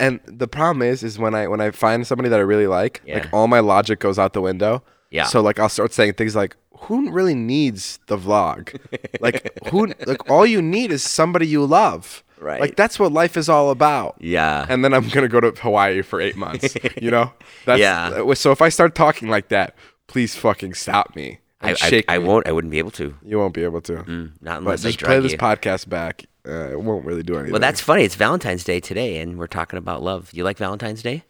[0.00, 3.02] and the problem is, is when I when I find somebody that I really like,
[3.04, 3.14] Yeah.
[3.18, 4.82] like all my logic goes out the window.
[5.10, 5.24] Yeah.
[5.24, 8.76] So like I'll start saying things like, "Who really needs the vlog?
[9.20, 9.86] like who?
[10.06, 12.22] Like all you need is somebody you love.
[12.38, 12.60] Right.
[12.60, 14.16] Like that's what life is all about.
[14.20, 14.66] Yeah.
[14.68, 16.76] And then I'm gonna go to Hawaii for eight months.
[17.00, 17.32] you know.
[17.64, 18.34] That's, Yeah.
[18.34, 19.74] So if I start talking like that,
[20.06, 21.38] please fucking stop me.
[21.62, 22.46] I, I, I won't.
[22.46, 23.14] I wouldn't be able to.
[23.24, 23.94] You won't be able to.
[23.94, 26.26] Mm, not But unless I just play drug this podcast back.
[26.46, 27.52] Uh, it won't really do anything.
[27.52, 28.04] well, that's funny.
[28.04, 30.30] It's Valentine's Day today, and we're talking about love.
[30.32, 31.24] You like Valentine's Day?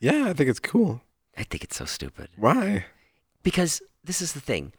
[0.00, 0.26] yeah.
[0.28, 1.00] I think it's cool.
[1.36, 2.28] I think it's so stupid.
[2.36, 2.86] Why?
[3.42, 4.72] because this is the thing.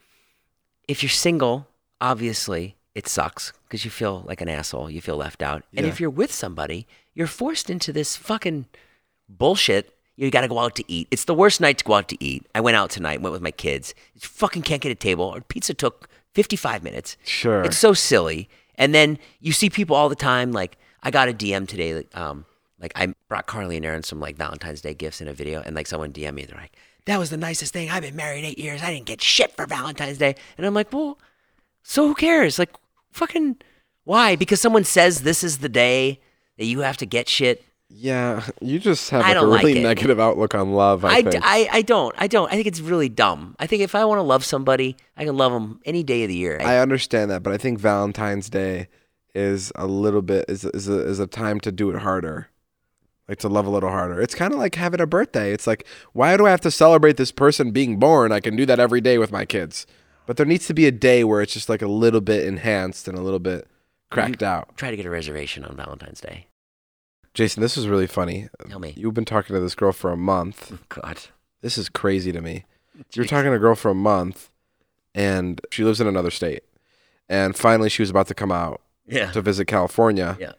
[0.88, 1.68] If you're single,
[2.00, 4.90] obviously it sucks because you feel like an asshole.
[4.90, 5.64] You feel left out.
[5.76, 5.92] And Yeah.
[5.92, 8.66] if you're with somebody, you're forced into this fucking
[9.30, 9.96] bullshit.
[10.16, 11.08] You got to go out to eat.
[11.10, 12.46] It's the worst night to go out to eat.
[12.54, 13.96] I went out tonight, went with my kids.
[14.14, 15.32] You fucking can't get a table.
[15.32, 17.18] Our pizza took 55 minutes.
[17.24, 17.64] Sure.
[17.64, 18.50] It's so silly.
[18.82, 20.52] And then you see people all the time.
[20.52, 22.04] Like I got a DM today.
[22.16, 22.46] Um,
[22.80, 25.76] like I brought Carly and Erin some like Valentine's Day gifts in a video, and
[25.76, 27.92] like someone DM me, they're like, "That was the nicest thing.
[27.92, 28.82] I've been married eight years.
[28.82, 31.20] I didn't get shit for Valentine's Day." And I'm like, "Well,
[31.84, 32.58] so who cares?
[32.58, 32.72] Like,
[33.12, 33.58] fucking
[34.04, 34.36] why?
[34.36, 36.20] Because someone says this is the day
[36.58, 37.64] that you have to get shit.
[37.94, 41.06] Yeah, you just have like a don't like really negative outlook on love.
[41.06, 41.38] I, I, d-.
[41.42, 42.16] I, I don't.
[42.18, 42.48] I don't.
[42.48, 43.56] I think it's really dumb.
[43.60, 46.30] I think if I want to love somebody, I can love them any day of
[46.30, 46.60] the year.
[46.62, 48.88] I understand that, but I think Valentine's Day
[49.34, 52.50] is a little bit is is a, is a time to do it harder,
[53.28, 54.22] like to love a little harder.
[54.22, 55.54] It's kind of like having a birthday.
[55.54, 58.32] It's like why do I have to celebrate this person being born?
[58.32, 59.86] I can do that every day with my kids.
[60.26, 63.08] But there needs to be a day where it's just like a little bit enhanced
[63.08, 63.68] and a little bit
[64.12, 64.78] cracked out.
[64.78, 66.48] Try to get a reservation on Valentine's Day.
[67.34, 68.50] Jason, this is really funny.
[68.70, 68.94] Tell me.
[68.98, 70.78] You've been talking to this girl for a month.
[70.90, 71.20] God.
[71.62, 72.66] This is crazy to me.
[73.14, 74.50] You're talking to a girl for a month,
[75.16, 76.64] and she lives in another state.
[77.30, 79.32] And finally, she was about to come out Yeah.
[79.32, 80.38] to visit California.
[80.40, 80.54] Yeah.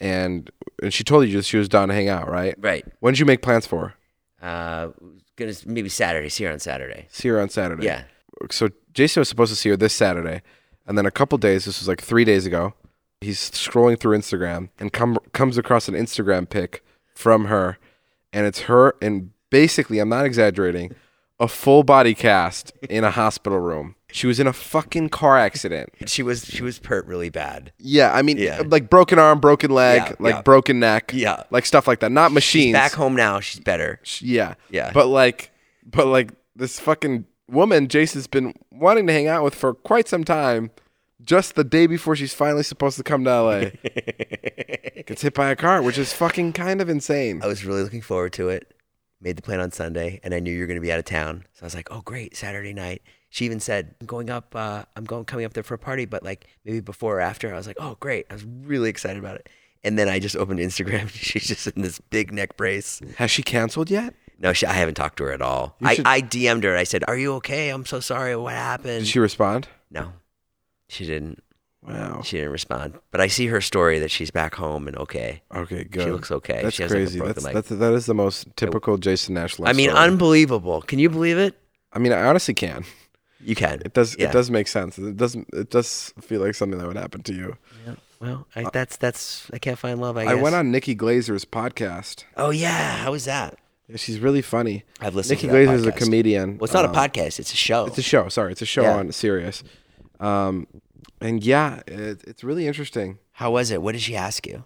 [0.00, 0.50] And
[0.82, 2.54] and she told you she was down to hang out, right?
[2.58, 2.84] Right.
[3.00, 3.94] When did you make plans for?
[4.40, 4.46] her?
[4.46, 4.88] Uh,
[5.36, 6.28] gonna maybe Saturday.
[6.28, 7.06] See her on Saturday.
[7.10, 7.84] See her on Saturday.
[7.86, 8.02] Yeah.
[8.50, 10.42] So Jason was supposed to see her this Saturday,
[10.86, 11.64] and then a couple days.
[11.64, 12.74] This was like three days ago.
[13.20, 17.78] He's scrolling through Instagram and come comes across an Instagram pic from her,
[18.32, 20.94] and it's her and basically, I'm not exaggerating,
[21.40, 23.94] a full body cast in a hospital room.
[24.12, 25.90] She was in a fucking car accident.
[26.06, 27.72] She was she was hurt really bad.
[27.78, 28.62] Yeah, I mean, Yeah.
[28.66, 30.42] like broken arm, broken leg, Yeah, like yeah.
[30.42, 31.42] broken neck, Yeah.
[31.50, 32.12] like stuff like that.
[32.12, 32.66] Not machines.
[32.66, 33.40] She's back home now.
[33.40, 34.00] She's better.
[34.20, 34.54] Yeah.
[34.70, 34.90] Yeah.
[34.92, 35.50] But like
[35.84, 40.24] but like this fucking woman Jason's been wanting to hang out with for quite some
[40.24, 40.70] time.
[41.22, 43.60] Just the day before she's finally supposed to come to LA.
[45.06, 47.40] Gets hit by a car, which is fucking kind of insane.
[47.42, 48.72] I was really looking forward to it.
[49.20, 51.06] Made the plan on Sunday, and I knew you were going to be out of
[51.06, 53.00] town, so I was like, "Oh, great, Saturday night."
[53.30, 54.54] She even said, "I'm going up.
[54.54, 57.52] Uh, I'm going coming up there for a party, but like maybe before or after."
[57.52, 59.48] I was like, "Oh, great!" I was really excited about it.
[59.82, 61.08] And then I just opened Instagram.
[61.12, 63.00] She's just in this big neck brace.
[63.16, 64.14] Has she canceled yet?
[64.38, 65.76] No, she, I haven't talked to her at all.
[65.80, 66.76] You I, should- I DM'd her.
[66.76, 67.70] I said, "Are you okay?
[67.70, 68.36] I'm so sorry.
[68.36, 69.66] What happened?" Did she respond?
[69.90, 70.12] no,
[70.88, 71.42] she didn't.
[71.82, 72.22] Wow.
[72.24, 72.94] She didn't respond.
[73.12, 75.42] But I see her story that she's back home and okay.
[75.54, 76.04] Okay, good.
[76.04, 76.62] She looks okay.
[76.62, 77.18] That's she has like, a crazy.
[77.20, 77.54] broken that's, leg.
[77.54, 80.04] that's that is the most typical Jason Nash love I mean, story.
[80.04, 80.82] unbelievable.
[80.82, 81.56] Can you believe it?
[81.92, 82.84] I mean, I honestly can.
[83.40, 83.82] You can.
[83.84, 84.16] It does.
[84.18, 84.28] Yeah.
[84.28, 84.98] It does make sense.
[84.98, 85.48] It doesn't.
[85.52, 87.56] It does feel like something that would happen to you.
[87.86, 87.94] Yeah.
[88.18, 90.16] Well, I, that's that's I can't find love.
[90.16, 90.42] I, Uh, I guess.
[90.42, 92.24] went on Nikki Glazer's podcast.
[92.36, 93.58] Oh yeah, how was that?
[93.88, 94.82] Yeah, she's really funny.
[95.00, 95.40] I've listened.
[95.40, 96.56] Nikki to Glazer is a comedian.
[96.58, 97.84] Well, it's not Um, a podcast; it's a show.
[97.86, 98.28] It's a show.
[98.28, 98.96] Sorry, it's a show Yeah.
[98.96, 99.62] on Sirius.
[100.20, 100.66] Um,
[101.20, 103.18] and yeah, it, it's really interesting.
[103.32, 103.82] how was it?
[103.82, 104.64] What did she ask you?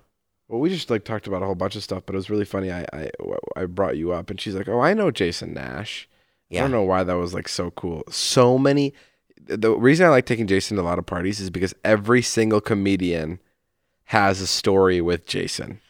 [0.49, 2.45] Well, we just like talked about a whole bunch of stuff, but it was really
[2.45, 2.73] funny.
[2.73, 3.11] I I,
[3.57, 6.09] I brought you up, and she's like, "Oh, I know Jason Nash."
[6.49, 6.61] Yeah.
[6.61, 8.03] I don't know why that was like so cool.
[8.11, 8.93] So many.
[9.47, 12.61] The reason I like taking Jason to a lot of parties is because every single
[12.61, 13.39] comedian
[14.05, 15.81] has a story with Jason.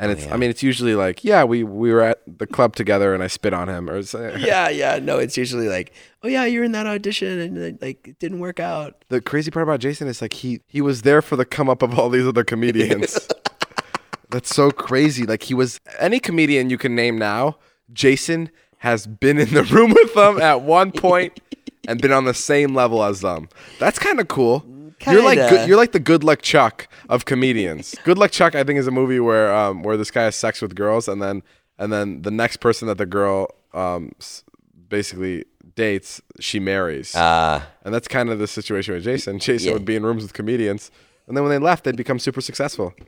[0.00, 0.34] And Oh, it's, yeah.
[0.34, 3.26] I mean, it's usually like, yeah, we, we were at the club together and I
[3.26, 3.98] spit on him, or
[4.38, 4.98] yeah, yeah.
[5.02, 8.60] No, it's usually like, oh yeah, you're in that audition and like it didn't work
[8.60, 9.04] out.
[9.08, 11.82] the crazy part about Jason is like he he was there for the come up
[11.82, 13.28] of all these other comedians.
[14.30, 15.24] That's so crazy.
[15.24, 17.56] Like he was any comedian you can name now.
[17.92, 21.40] Jason has been in the room with them at one point
[21.88, 23.48] and been on the same level as them.
[23.80, 24.64] That's kind of cool.
[25.06, 27.94] You're like good, you're like the Good Luck Chuck of comedians.
[28.04, 30.60] Good Luck Chuck, I think, is a movie where um where this guy has sex
[30.60, 31.42] with girls and then
[31.78, 34.12] and then the next person that the girl um
[34.88, 35.44] basically
[35.76, 37.14] dates she marries.
[37.14, 39.38] Uh, And that's kind of the situation with Jason.
[39.46, 39.72] Jason Yeah.
[39.74, 40.90] would be in rooms with comedians,
[41.26, 42.94] and then when they left, they'd become super successful.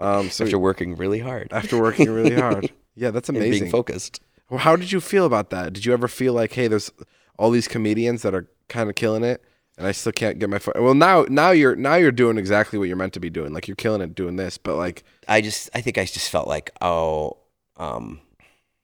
[0.00, 3.70] Um, so after working really hard after working really hard, yeah, that's and being amazing.
[3.70, 4.20] focused.
[4.48, 5.72] Well, How did you feel about that?
[5.72, 6.92] Did you ever feel like, hey, there's
[7.36, 9.42] all these comedians that are kind of killing it,
[9.78, 10.80] and I still can't get my foot?
[10.80, 13.52] Well, now, now you're now you're doing exactly what you're meant to be doing.
[13.54, 16.48] Like you're killing it doing this, but like, I just, I think I just felt
[16.48, 17.38] like, oh,
[17.76, 18.20] um,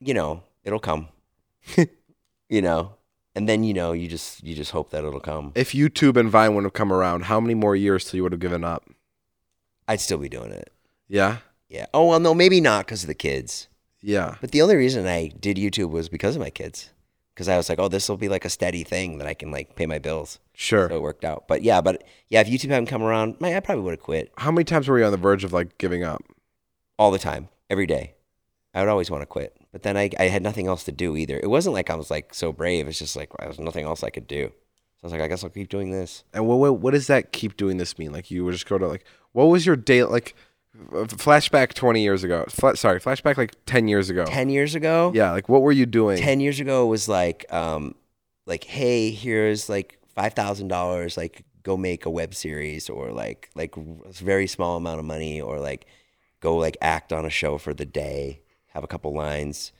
[0.00, 1.08] you know, it'll come.
[2.48, 2.94] you know,
[3.34, 5.52] and then you know, you just, you just hope that it'll come.
[5.54, 8.32] if YouTube and Vine wouldn't have come around, how many more years till you would
[8.32, 8.88] have given up?
[9.88, 10.70] I'd still be doing it.
[11.08, 11.86] Yeah, Yeah.
[11.92, 13.68] Oh well, no, maybe not because of the kids.
[14.00, 16.90] yeah, But the only reason I did YouTube was because of my kids.
[17.34, 19.50] Because I was like, oh, this will be like a steady thing that I can
[19.50, 20.38] like pay my bills.
[20.54, 20.88] sure.
[20.88, 21.48] So it worked out.
[21.48, 24.32] But yeah, but yeah, if YouTube hadn't come around, man, I probably would have quit
[24.38, 26.22] how many times were you on the verge of like giving up?
[26.98, 28.14] all the time, every day.
[28.72, 29.56] I would always want to quit.
[29.72, 31.38] But then I, I had nothing else to do either.
[31.38, 32.88] It wasn't like I was like so brave.
[32.88, 34.48] It's just like there was nothing else I could do.
[34.48, 36.24] So I was like, I guess I'll keep doing this.
[36.32, 38.12] And what, what what does that keep doing this mean?
[38.12, 40.34] Like you would just go to like what was your day like?
[40.74, 42.44] F- Flashback twenty years ago.
[42.48, 44.24] Fla- sorry, flashback like ten years ago.
[44.24, 46.18] 10 years ago, Yeah, like what were you doing?
[46.18, 47.94] 10 years ago was like um
[48.46, 54.12] like hey here's like $5000 like go make a web series or like like a
[54.12, 55.86] very small amount of money or like
[56.40, 59.72] go like act on a show for the day have a couple lines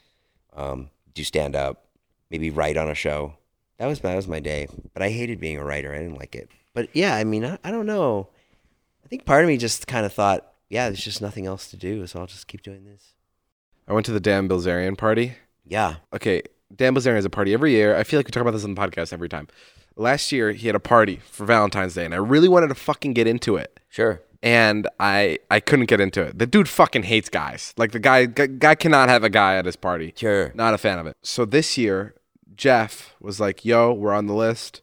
[0.54, 1.85] um do stand up
[2.30, 3.35] maybe write on a show
[3.78, 6.35] that was that was my day but i hated being a writer i didn't like
[6.35, 8.28] it but yeah i mean i, I don't know
[9.04, 11.77] i think part of me just kind of thought yeah there's just nothing else to
[11.77, 13.14] do so i'll just keep doing this
[13.87, 15.35] I went to the Dan Bilzerian party.
[15.64, 16.42] yeah Okay,
[16.74, 17.94] Dan Bilzerian has a party every year.
[17.94, 19.46] I feel like we talk about this on the podcast every time.
[19.94, 23.12] Last year he had a party for Valentine's Day, and I really wanted to fucking
[23.12, 23.79] get into it.
[23.90, 26.38] sure and I I couldn't get into it.
[26.38, 27.74] The dude fucking hates guys.
[27.77, 30.12] Like the guy guy, guy cannot have a guy at his party.
[30.16, 31.16] sure Not a fan of it.
[31.22, 32.14] So this year,
[32.55, 34.83] Jeff was like, "Yo, we're on the list.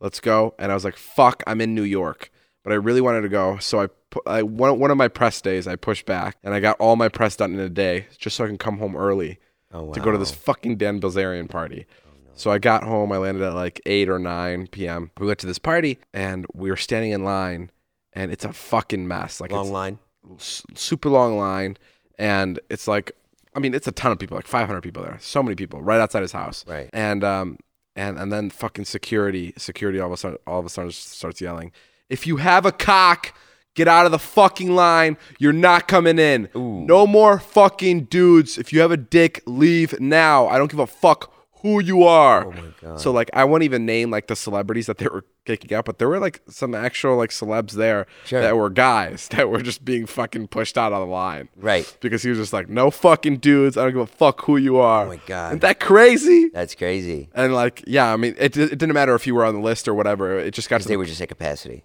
[0.00, 2.30] Let's go." And I was like, "Fuck, I'm in New York."
[2.66, 3.88] But I really wanted to go, so I,
[4.26, 7.08] I one, one of my press days I pushed back, and I got all my
[7.08, 9.38] press done in a day, just so I can come home early
[9.72, 11.86] oh, to go to this fucking Dan Bilzerian party.
[12.34, 13.12] So I got home.
[13.12, 15.12] I landed at like eight or nine p.m.
[15.16, 17.70] We went to this party, and we were standing in line,
[18.12, 19.40] and it's a fucking mess.
[19.40, 20.00] Like long line
[20.40, 21.76] super long line,
[22.18, 23.12] and it's like,
[23.54, 26.00] I mean, it's a ton of people, like 500 people there, so many people right
[26.00, 26.90] outside his house, Right.
[26.92, 27.58] And um,
[27.94, 31.40] and and then fucking security, security all of a sudden, all of a sudden starts
[31.40, 31.72] yelling,
[32.08, 33.32] "If you have a cock,
[33.74, 35.18] Get out of the fucking line.
[35.38, 36.48] You're not coming in.
[36.54, 38.56] No more fucking dudes.
[38.56, 40.46] If you have a dick, leave now.
[40.48, 42.46] I don't give a fuck who you are.
[42.46, 42.98] Oh my god.
[43.00, 45.98] So like I won't even name like the celebrities that they were kicking out, but
[45.98, 48.40] there were like some actual like celebs there Sure.
[48.40, 51.50] that were guys that were just being fucking pushed out of the line.
[51.54, 51.94] Right.
[52.00, 53.76] Because he was just like, no fucking dudes.
[53.76, 55.04] I don't give a fuck who you are.
[55.04, 55.48] Oh my God.
[55.48, 56.48] Isn't that crazy?
[56.48, 57.28] That's crazy.
[57.34, 59.86] And like, yeah, I mean, it, it didn't matter if you were on the list
[59.86, 60.38] or whatever.
[60.38, 61.84] It just got to They the were just at capacity.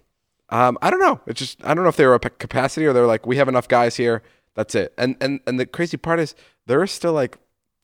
[0.52, 1.20] Um, I don't know.
[1.26, 3.36] It's just I don't know if they were a p- capacity or they're like we
[3.36, 4.22] have enough guys here.
[4.54, 4.92] That's it.
[4.98, 6.34] And and and the crazy part is
[6.66, 7.38] there are still like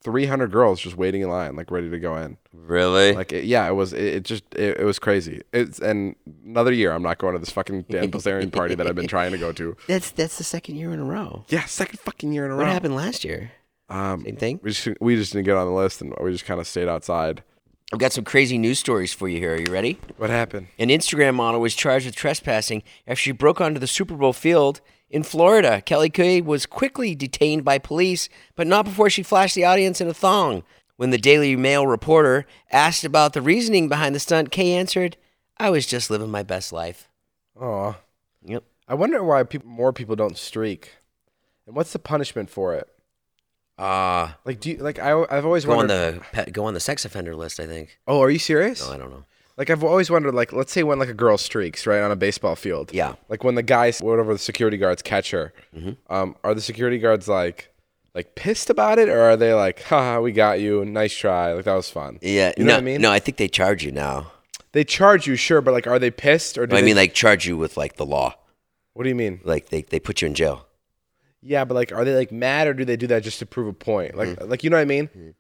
[0.05, 2.37] 300 girls just waiting in line, like ready to go in.
[2.53, 3.13] Really?
[3.15, 5.43] Like it, yeah, it was it, it just it, it was crazy.
[5.53, 8.95] It's and another year I'm not going to this fucking Dan Bilzerian party that I've
[8.95, 9.77] been trying to go to.
[9.89, 11.45] that's that's the second year in a row.
[11.49, 12.67] Yeah, second fucking year in a What row.
[12.67, 13.51] What happened last year?
[13.89, 14.61] Um, Same thing.
[14.63, 16.89] we just we just didn't get on the list and we just kind of stayed
[16.89, 17.43] outside.
[17.93, 19.55] I've got some crazy news stories for you here.
[19.55, 19.99] Are you ready?
[20.19, 20.69] What happened?
[20.79, 24.83] An Instagram model was charged with trespassing after she broke onto the Super Bowl field
[25.09, 25.81] in Florida.
[25.81, 30.09] Kelly Kay was quickly detained by police, but not before she flashed the audience in
[30.09, 30.65] a thong.
[30.97, 35.17] When the Daily Mail reporter asked about the reasoning behind the stunt, Kay answered,
[35.57, 37.09] I was just living my best life.
[37.59, 37.97] Oh,
[38.45, 38.65] Yep.
[38.87, 40.97] I wonder why people, more people don't streak,
[41.67, 42.89] and what's the punishment for it?
[43.79, 44.99] Uh, Like, do you like?
[44.99, 46.17] I I've always go on wondered.
[46.17, 47.99] the pe- go on the sex offender list, I think.
[48.07, 48.87] oh, are you serious?
[48.87, 49.25] No, I don't know.
[49.57, 50.35] Like, I've always wondered.
[50.35, 52.93] Like, let's say when like a girl streaks right on a baseball field.
[52.93, 53.15] Yeah.
[53.29, 56.13] Like when the guys, whatever the security guards catch her, Mm-hmm.
[56.13, 57.71] um, are the security guards like,
[58.15, 61.65] like pissed about it, or are they like, haha, we got you, nice try, like
[61.65, 62.19] that was fun.
[62.23, 63.01] Yeah, You know no, what I mean?
[63.01, 64.33] No, I think they charge you now.
[64.73, 66.67] They charge you, sure, but like, are they pissed or?
[66.67, 68.35] Do I they- mean, like charge you with like the law.
[68.93, 69.41] what do you mean?
[69.45, 70.67] Like they, they put you in jail.
[71.43, 73.69] Yeah, but like, are they like mad or do they do that just to prove
[73.69, 74.17] a point?
[74.17, 74.51] Like, Mm-hmm.
[74.51, 75.35] like you know what I mean?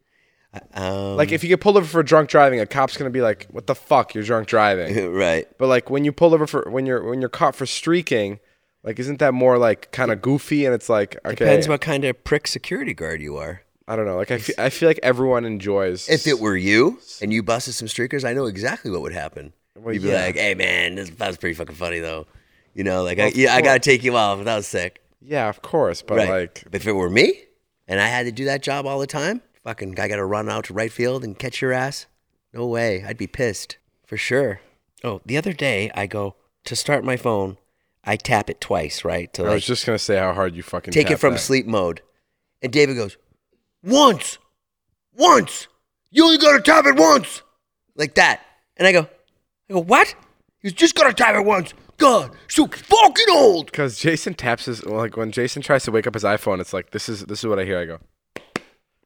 [0.72, 3.46] Um, Like if you get pulled over for drunk driving, a cop's gonna be like,
[3.50, 4.14] "What the fuck?
[4.14, 5.46] You're drunk driving." right.
[5.58, 8.40] but like when you pull over for when you're when you're caught for streaking,
[8.82, 10.64] like isn't that more like kind of goofy?
[10.64, 13.62] And it's like okay, Depends what kind of prick security guard you are.
[13.86, 14.16] I don't know.
[14.16, 16.08] Like I feel, I feel like everyone enjoys.
[16.08, 19.52] If it were you and you busted some streakers, I know exactly what would happen.
[19.76, 20.24] Well, You'd be yeah.
[20.24, 22.26] like, "Hey, man, this that was pretty fucking funny, though."
[22.74, 24.42] You know, like, Well, I, yeah, I gotta take you off.
[24.44, 25.00] That was sick.
[25.20, 26.28] Yeah, of course, but right.
[26.28, 27.44] like if it were me
[27.86, 30.48] and I had to do that job all the time, fucking I got to run
[30.48, 32.06] out to right field and catch your ass.
[32.52, 33.04] No way.
[33.04, 33.76] I'd be pissed
[34.06, 34.60] for sure.
[35.04, 37.58] Oh, the other day I go to start my phone.
[38.04, 39.32] I tap it twice, right?
[39.34, 41.40] To I like was just gonna say how hard you fucking take it from that.
[41.40, 42.00] sleep mode.
[42.62, 43.16] And David goes,
[43.82, 44.38] once,
[45.14, 45.68] once.
[46.10, 47.42] You only gotta tap it once,
[47.94, 48.40] like that.
[48.76, 49.08] And I go,
[49.68, 50.14] I go, what?
[50.62, 51.74] You just gotta tap it once.
[51.98, 53.66] God, so fucking old.
[53.66, 56.90] Because Jason taps his like when Jason tries to wake up his iPhone, it's like
[56.90, 57.78] this is this is what I hear.
[57.78, 57.98] I go,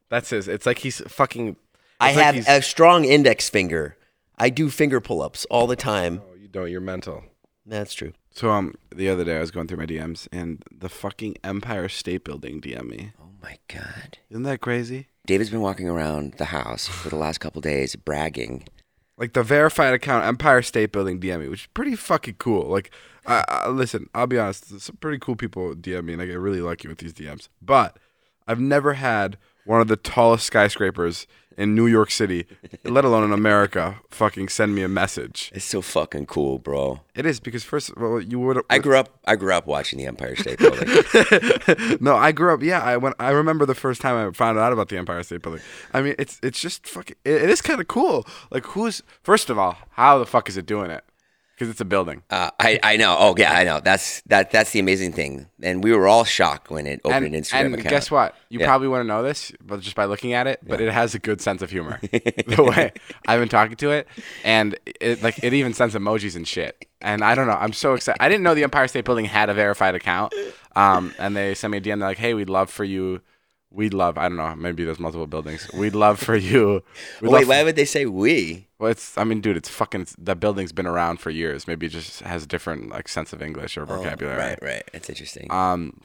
[0.09, 0.47] that's his.
[0.47, 1.55] It's like he's fucking.
[1.99, 3.97] I like have he's- a strong index finger.
[4.37, 6.21] I do finger pull-ups all the time.
[6.27, 6.69] Oh, you don't.
[6.71, 7.23] You're mental.
[7.65, 8.13] That's true.
[8.31, 11.87] So um, the other day I was going through my DMs and the fucking Empire
[11.87, 13.11] State Building DM me.
[13.21, 14.17] Oh my god.
[14.31, 15.07] Isn't that crazy?
[15.25, 18.65] David's been walking around the house for the last couple days bragging.
[19.17, 22.67] Like the verified account Empire State Building DM me, which is pretty fucking cool.
[22.67, 22.91] Like,
[23.27, 26.39] I, I, listen, I'll be honest, some pretty cool people DM me, and I get
[26.39, 27.47] really lucky with these DMs.
[27.61, 27.97] But
[28.47, 32.45] I've never had one of the tallest skyscrapers in New York City,
[32.83, 35.51] let alone in America, fucking send me a message.
[35.53, 37.01] It's so fucking cool, bro.
[37.15, 38.61] It is because first of all, you would.
[38.69, 41.97] I grew up I grew up watching the Empire State Building.
[42.01, 42.61] no, I grew up.
[42.63, 45.41] Yeah, I when I remember the first time I found out about the Empire State
[45.41, 45.61] Building.
[45.93, 47.15] I mean, it's it's just fucking.
[47.23, 48.25] It, it is kind of cool.
[48.51, 51.03] Like, who's first of all, how the fuck is it doing it?
[51.53, 52.23] Because it's a building.
[52.31, 53.15] Uh, I, I know.
[53.17, 53.79] Oh yeah, I know.
[53.79, 55.47] That's that that's the amazing thing.
[55.61, 57.89] And we were all shocked when it opened and an Instagram and account.
[57.89, 58.35] guess what?
[58.49, 58.65] You Yeah.
[58.65, 60.61] probably wouldn't know this, but just by looking at it.
[60.63, 61.99] But it has a good sense of humor.
[62.11, 62.91] the way
[63.27, 64.07] I've been talking to it,
[64.43, 66.85] and it like it even sends emojis and shit.
[67.01, 67.57] And I don't know.
[67.59, 68.17] I'm so excited.
[68.21, 70.33] I didn't know the Empire State Building had a verified account.
[70.75, 71.99] Um, and they sent me a DM.
[71.99, 73.21] They're like, "Hey, we'd love for you."
[73.73, 74.17] We'd love.
[74.19, 74.55] I don't know.
[74.55, 75.67] Maybe there's multiple buildings.
[75.73, 76.83] We'd love for you.
[77.21, 78.67] Oh, love wait, why would they say we?
[78.79, 79.17] Well, it's.
[79.17, 80.07] I mean, dude, it's fucking.
[80.17, 81.67] The building's been around for years.
[81.67, 84.35] Maybe it just has a different like sense of English or vocabulary.
[84.35, 84.83] Oh, Right, right.
[84.93, 85.51] That's interesting.
[85.51, 86.01] Um,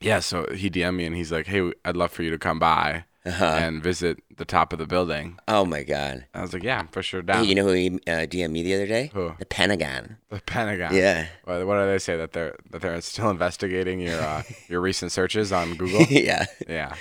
[0.00, 0.20] yeah.
[0.20, 3.04] So he DM'd me and he's like, "Hey, I'd love for you to come by
[3.26, 3.44] Uh-huh.
[3.44, 6.26] and visit the top of the building." oh my god.
[6.34, 8.62] I was like, "Yeah, for sure, Hey, down." you know who he uh, DM'd me
[8.62, 9.10] the other day?
[9.12, 9.34] Who?
[9.38, 10.16] The Pentagon.
[10.30, 10.94] the Pentagon.
[10.94, 11.26] Yeah.
[11.44, 15.12] What, what do they say that they're that they're still investigating your uh, your recent
[15.12, 16.02] searches on Google?
[16.10, 16.46] yeah.
[16.68, 16.94] yeah.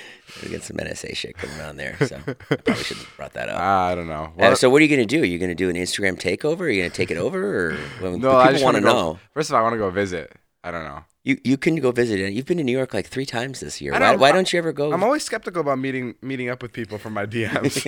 [0.43, 3.49] We get some NSA shit going on there, so I probably should have brought that
[3.49, 3.59] up.
[3.59, 4.31] I don't know.
[4.37, 5.21] Uh, so what are you gonna do?
[5.21, 6.61] Are you gonna do an Instagram takeover?
[6.61, 9.19] Are you gonna take it over, or well, no, I people just want to know?
[9.33, 10.31] First of all, I want to go visit.
[10.63, 11.03] I don't know.
[11.29, 12.33] You you can go visit it.
[12.33, 13.91] You've been to New York like three times this year.
[13.91, 14.91] Why, why don't you ever go?
[14.91, 17.85] I'm always skeptical about meeting meeting up with people from my DMs.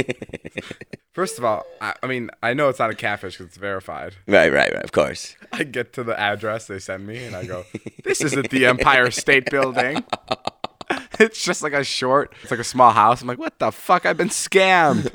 [1.13, 4.13] First of all, I, I mean, I know it's not a catfish because it's verified.
[4.27, 4.83] right, right, right.
[4.83, 5.35] Of course.
[5.51, 7.65] I get to the address they send me, and I go,
[8.03, 10.03] "This isn't the Empire State Building."
[11.19, 12.33] It's just like a short.
[12.41, 13.21] It's like a small house.
[13.21, 14.05] I'm like, "What the fuck?
[14.07, 15.05] I've been scammed."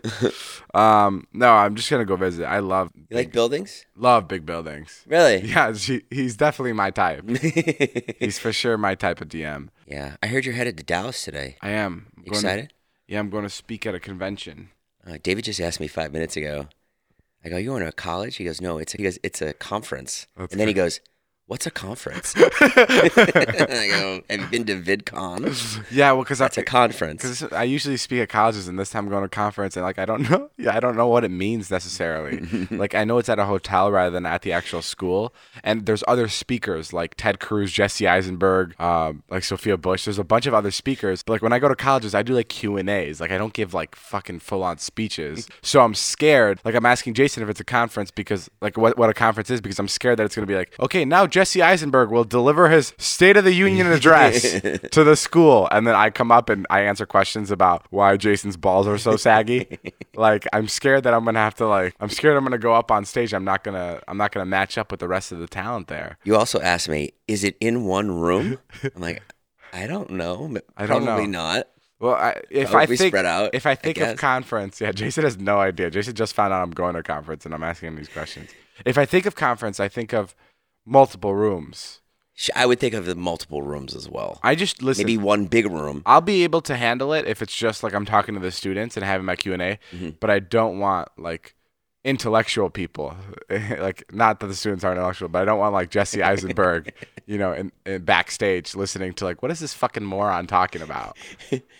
[0.74, 2.45] um, no, I'm just gonna go visit.
[2.45, 3.85] I love You like buildings?
[3.97, 5.03] love big buildings.
[5.07, 5.41] Really?
[5.47, 7.24] Yeah, he, he's definitely my type.
[8.20, 9.68] he's for sure my type of DM.
[9.87, 10.16] Yeah.
[10.22, 11.57] I heard you're headed to Dallas today.
[11.61, 12.72] I am I'm going to- Excited?
[13.09, 14.70] yeah, I'm going to speak at a convention.
[15.07, 16.68] Uh, David just asked me five minutes ago.
[17.45, 19.41] I go, "You going to a college?" He goes, "No, it's a, he goes, it's
[19.43, 21.01] a conference." That's and then he goes,
[21.47, 26.62] "What's a conference?" I go, "Have you been to VidCon?" Yeah, well, because That's a
[26.62, 27.22] conference.
[27.22, 29.84] Because I usually speak at colleges, and this time I'm going to a conference, and
[29.84, 32.40] like I don't know, yeah, I don't know what it means necessarily.
[32.70, 36.03] like I know it's at a hotel rather than at the actual school, and there's
[36.09, 40.05] other speakers like Ted Cruz, Jesse Eisenberg, um, like Sophia Bush.
[40.05, 42.34] There's a bunch of other speakers, but like when I go to colleges, I do
[42.34, 43.20] like Q and A's.
[43.20, 46.61] Like I don't give like fucking full on speeches, so I'm scared.
[46.64, 49.61] Like I'm asking Jason if it's a conference because like what what a conference is
[49.61, 52.95] because I'm scared that it's gonna be like okay now Jesse Eisenberg will deliver his
[52.97, 54.59] State of the Union address
[54.93, 58.57] to the school and then I come up and I answer questions about why Jason's
[58.57, 59.78] balls are so saggy.
[60.14, 62.91] like I'm scared that I'm gonna have to like I'm scared I'm gonna go up
[62.91, 63.34] on stage.
[63.34, 66.16] I'm not gonna I'm not gonna match up with the rest of the talent there.
[66.24, 69.22] You also asked me, "Is it in one room?" I'm like,
[69.74, 70.57] "I don't know.
[70.74, 71.43] I don't Probably know.
[71.43, 71.68] not."
[71.99, 75.24] Well, I, if I think spread out, if I I think of conference, yeah, Jason
[75.24, 75.91] has no idea.
[75.91, 78.49] Jason just found out I'm going to a conference and I'm asking him these questions.
[78.84, 80.34] If I think of conference, I think of
[80.87, 82.01] multiple rooms.
[82.34, 84.39] Sh- I would think of the multiple rooms as well.
[84.43, 85.03] I just listen.
[85.05, 86.03] Maybe one big room.
[86.07, 88.97] I'll be able to handle it if it's just like I'm talking to the students
[88.97, 90.11] and having my Q and A, Mm-hmm.
[90.20, 91.55] but I don't want like
[92.07, 93.16] intellectual people.
[93.50, 96.92] like not that the students aren't intellectual, but I don't want like Jesse Eisenberg,
[97.26, 101.18] you know, in, in backstage listening to like what is this fucking moron talking about?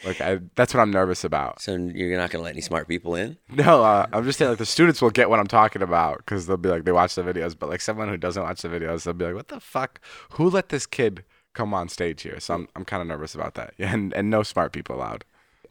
[0.05, 1.63] like I, that's what I'm nervous about.
[1.63, 3.39] So you're not going to let any smart people in?
[3.49, 6.47] No, uh, I'm just saying like the students will get what I'm talking about because
[6.47, 9.05] they'll be like they watch the videos, but like someone who doesn't watch the videos,
[9.05, 10.01] they'll be like, what the fuck?
[10.33, 11.25] Who let this kid
[11.55, 12.41] come on stage here?
[12.41, 13.75] So I'm I'm kind of nervous about that.
[13.79, 15.25] Yeah, and and no smart people allowed.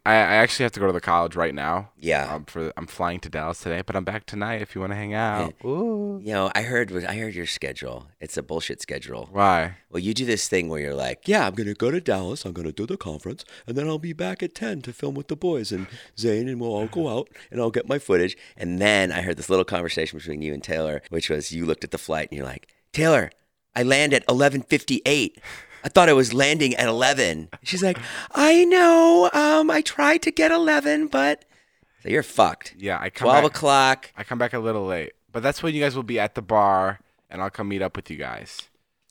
[0.06, 1.90] I, I actually have to go to the college right now.
[1.98, 2.36] Yeah.
[2.36, 4.96] Um, for I'm flying to Dallas today, but I'm back tonight if you want to
[4.96, 5.54] hang out.
[5.66, 6.22] Ooh.
[6.24, 8.08] You know, I heard I heard your schedule.
[8.20, 9.30] It's a bullshit schedule.
[9.32, 9.78] Why?
[9.90, 12.46] Well, you do this thing where you're like, yeah, I'm going to go to Dallas.
[12.46, 13.44] I'm going to do the conference.
[13.66, 15.88] And then I'll be back at 10 to film with the boys and
[16.18, 16.48] Zane.
[16.48, 18.38] And we'll all go out and I'll get my footage.
[18.56, 21.84] And then I heard this little conversation between you and Taylor, which was you looked
[21.84, 23.32] at the flight and you're like, Taylor,
[23.76, 25.40] I land at 1158.
[25.86, 27.50] I thought I was landing at 11.
[27.64, 28.00] She's like,
[28.34, 29.30] I know.
[29.34, 31.46] Um, I tried to get 11, but
[32.02, 32.74] so you're fucked.
[32.78, 34.12] Yeah, I come 12 back, o'clock.
[34.18, 36.42] I come back a little late, but that's when you guys will be at the
[36.42, 38.64] bar, and I'll come meet up with you guys.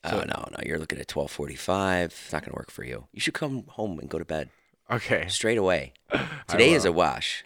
[0.04, 0.58] Oh, no, no.
[0.66, 2.10] You're looking at 1245.
[2.10, 3.06] It's not going to work for you.
[3.12, 4.50] You should come home and go to bed
[4.90, 5.26] Okay.
[5.28, 5.94] straight away.
[6.48, 7.44] Today is a wash.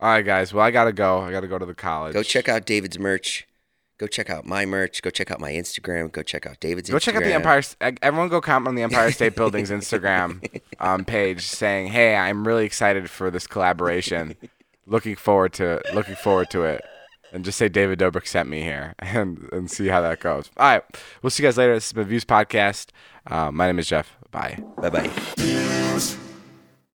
[0.00, 0.52] All right, guys.
[0.52, 1.20] Well, I gotta go.
[1.20, 2.12] I gotta go to the college.
[2.14, 3.46] Go check out David's merch.
[4.02, 5.00] Go check out my merch.
[5.00, 6.10] Go check out my Instagram.
[6.10, 7.00] Go check out David's Go Instagram.
[7.02, 7.62] check out the Empire.
[8.02, 10.42] Everyone, go comment on the Empire State Building's Instagram
[10.80, 14.34] um, page, saying, "Hey, I'm really excited for this collaboration.
[14.88, 16.82] looking forward to looking forward to it."
[17.32, 20.50] And just say David Dobrik sent me here, and and see how that goes.
[20.56, 20.82] All right,
[21.22, 21.74] we'll see you guys later.
[21.74, 22.88] This is my Views podcast.
[23.28, 24.16] Uh, my name is Jeff.
[24.32, 24.58] Bye.
[24.78, 26.31] Bye bye.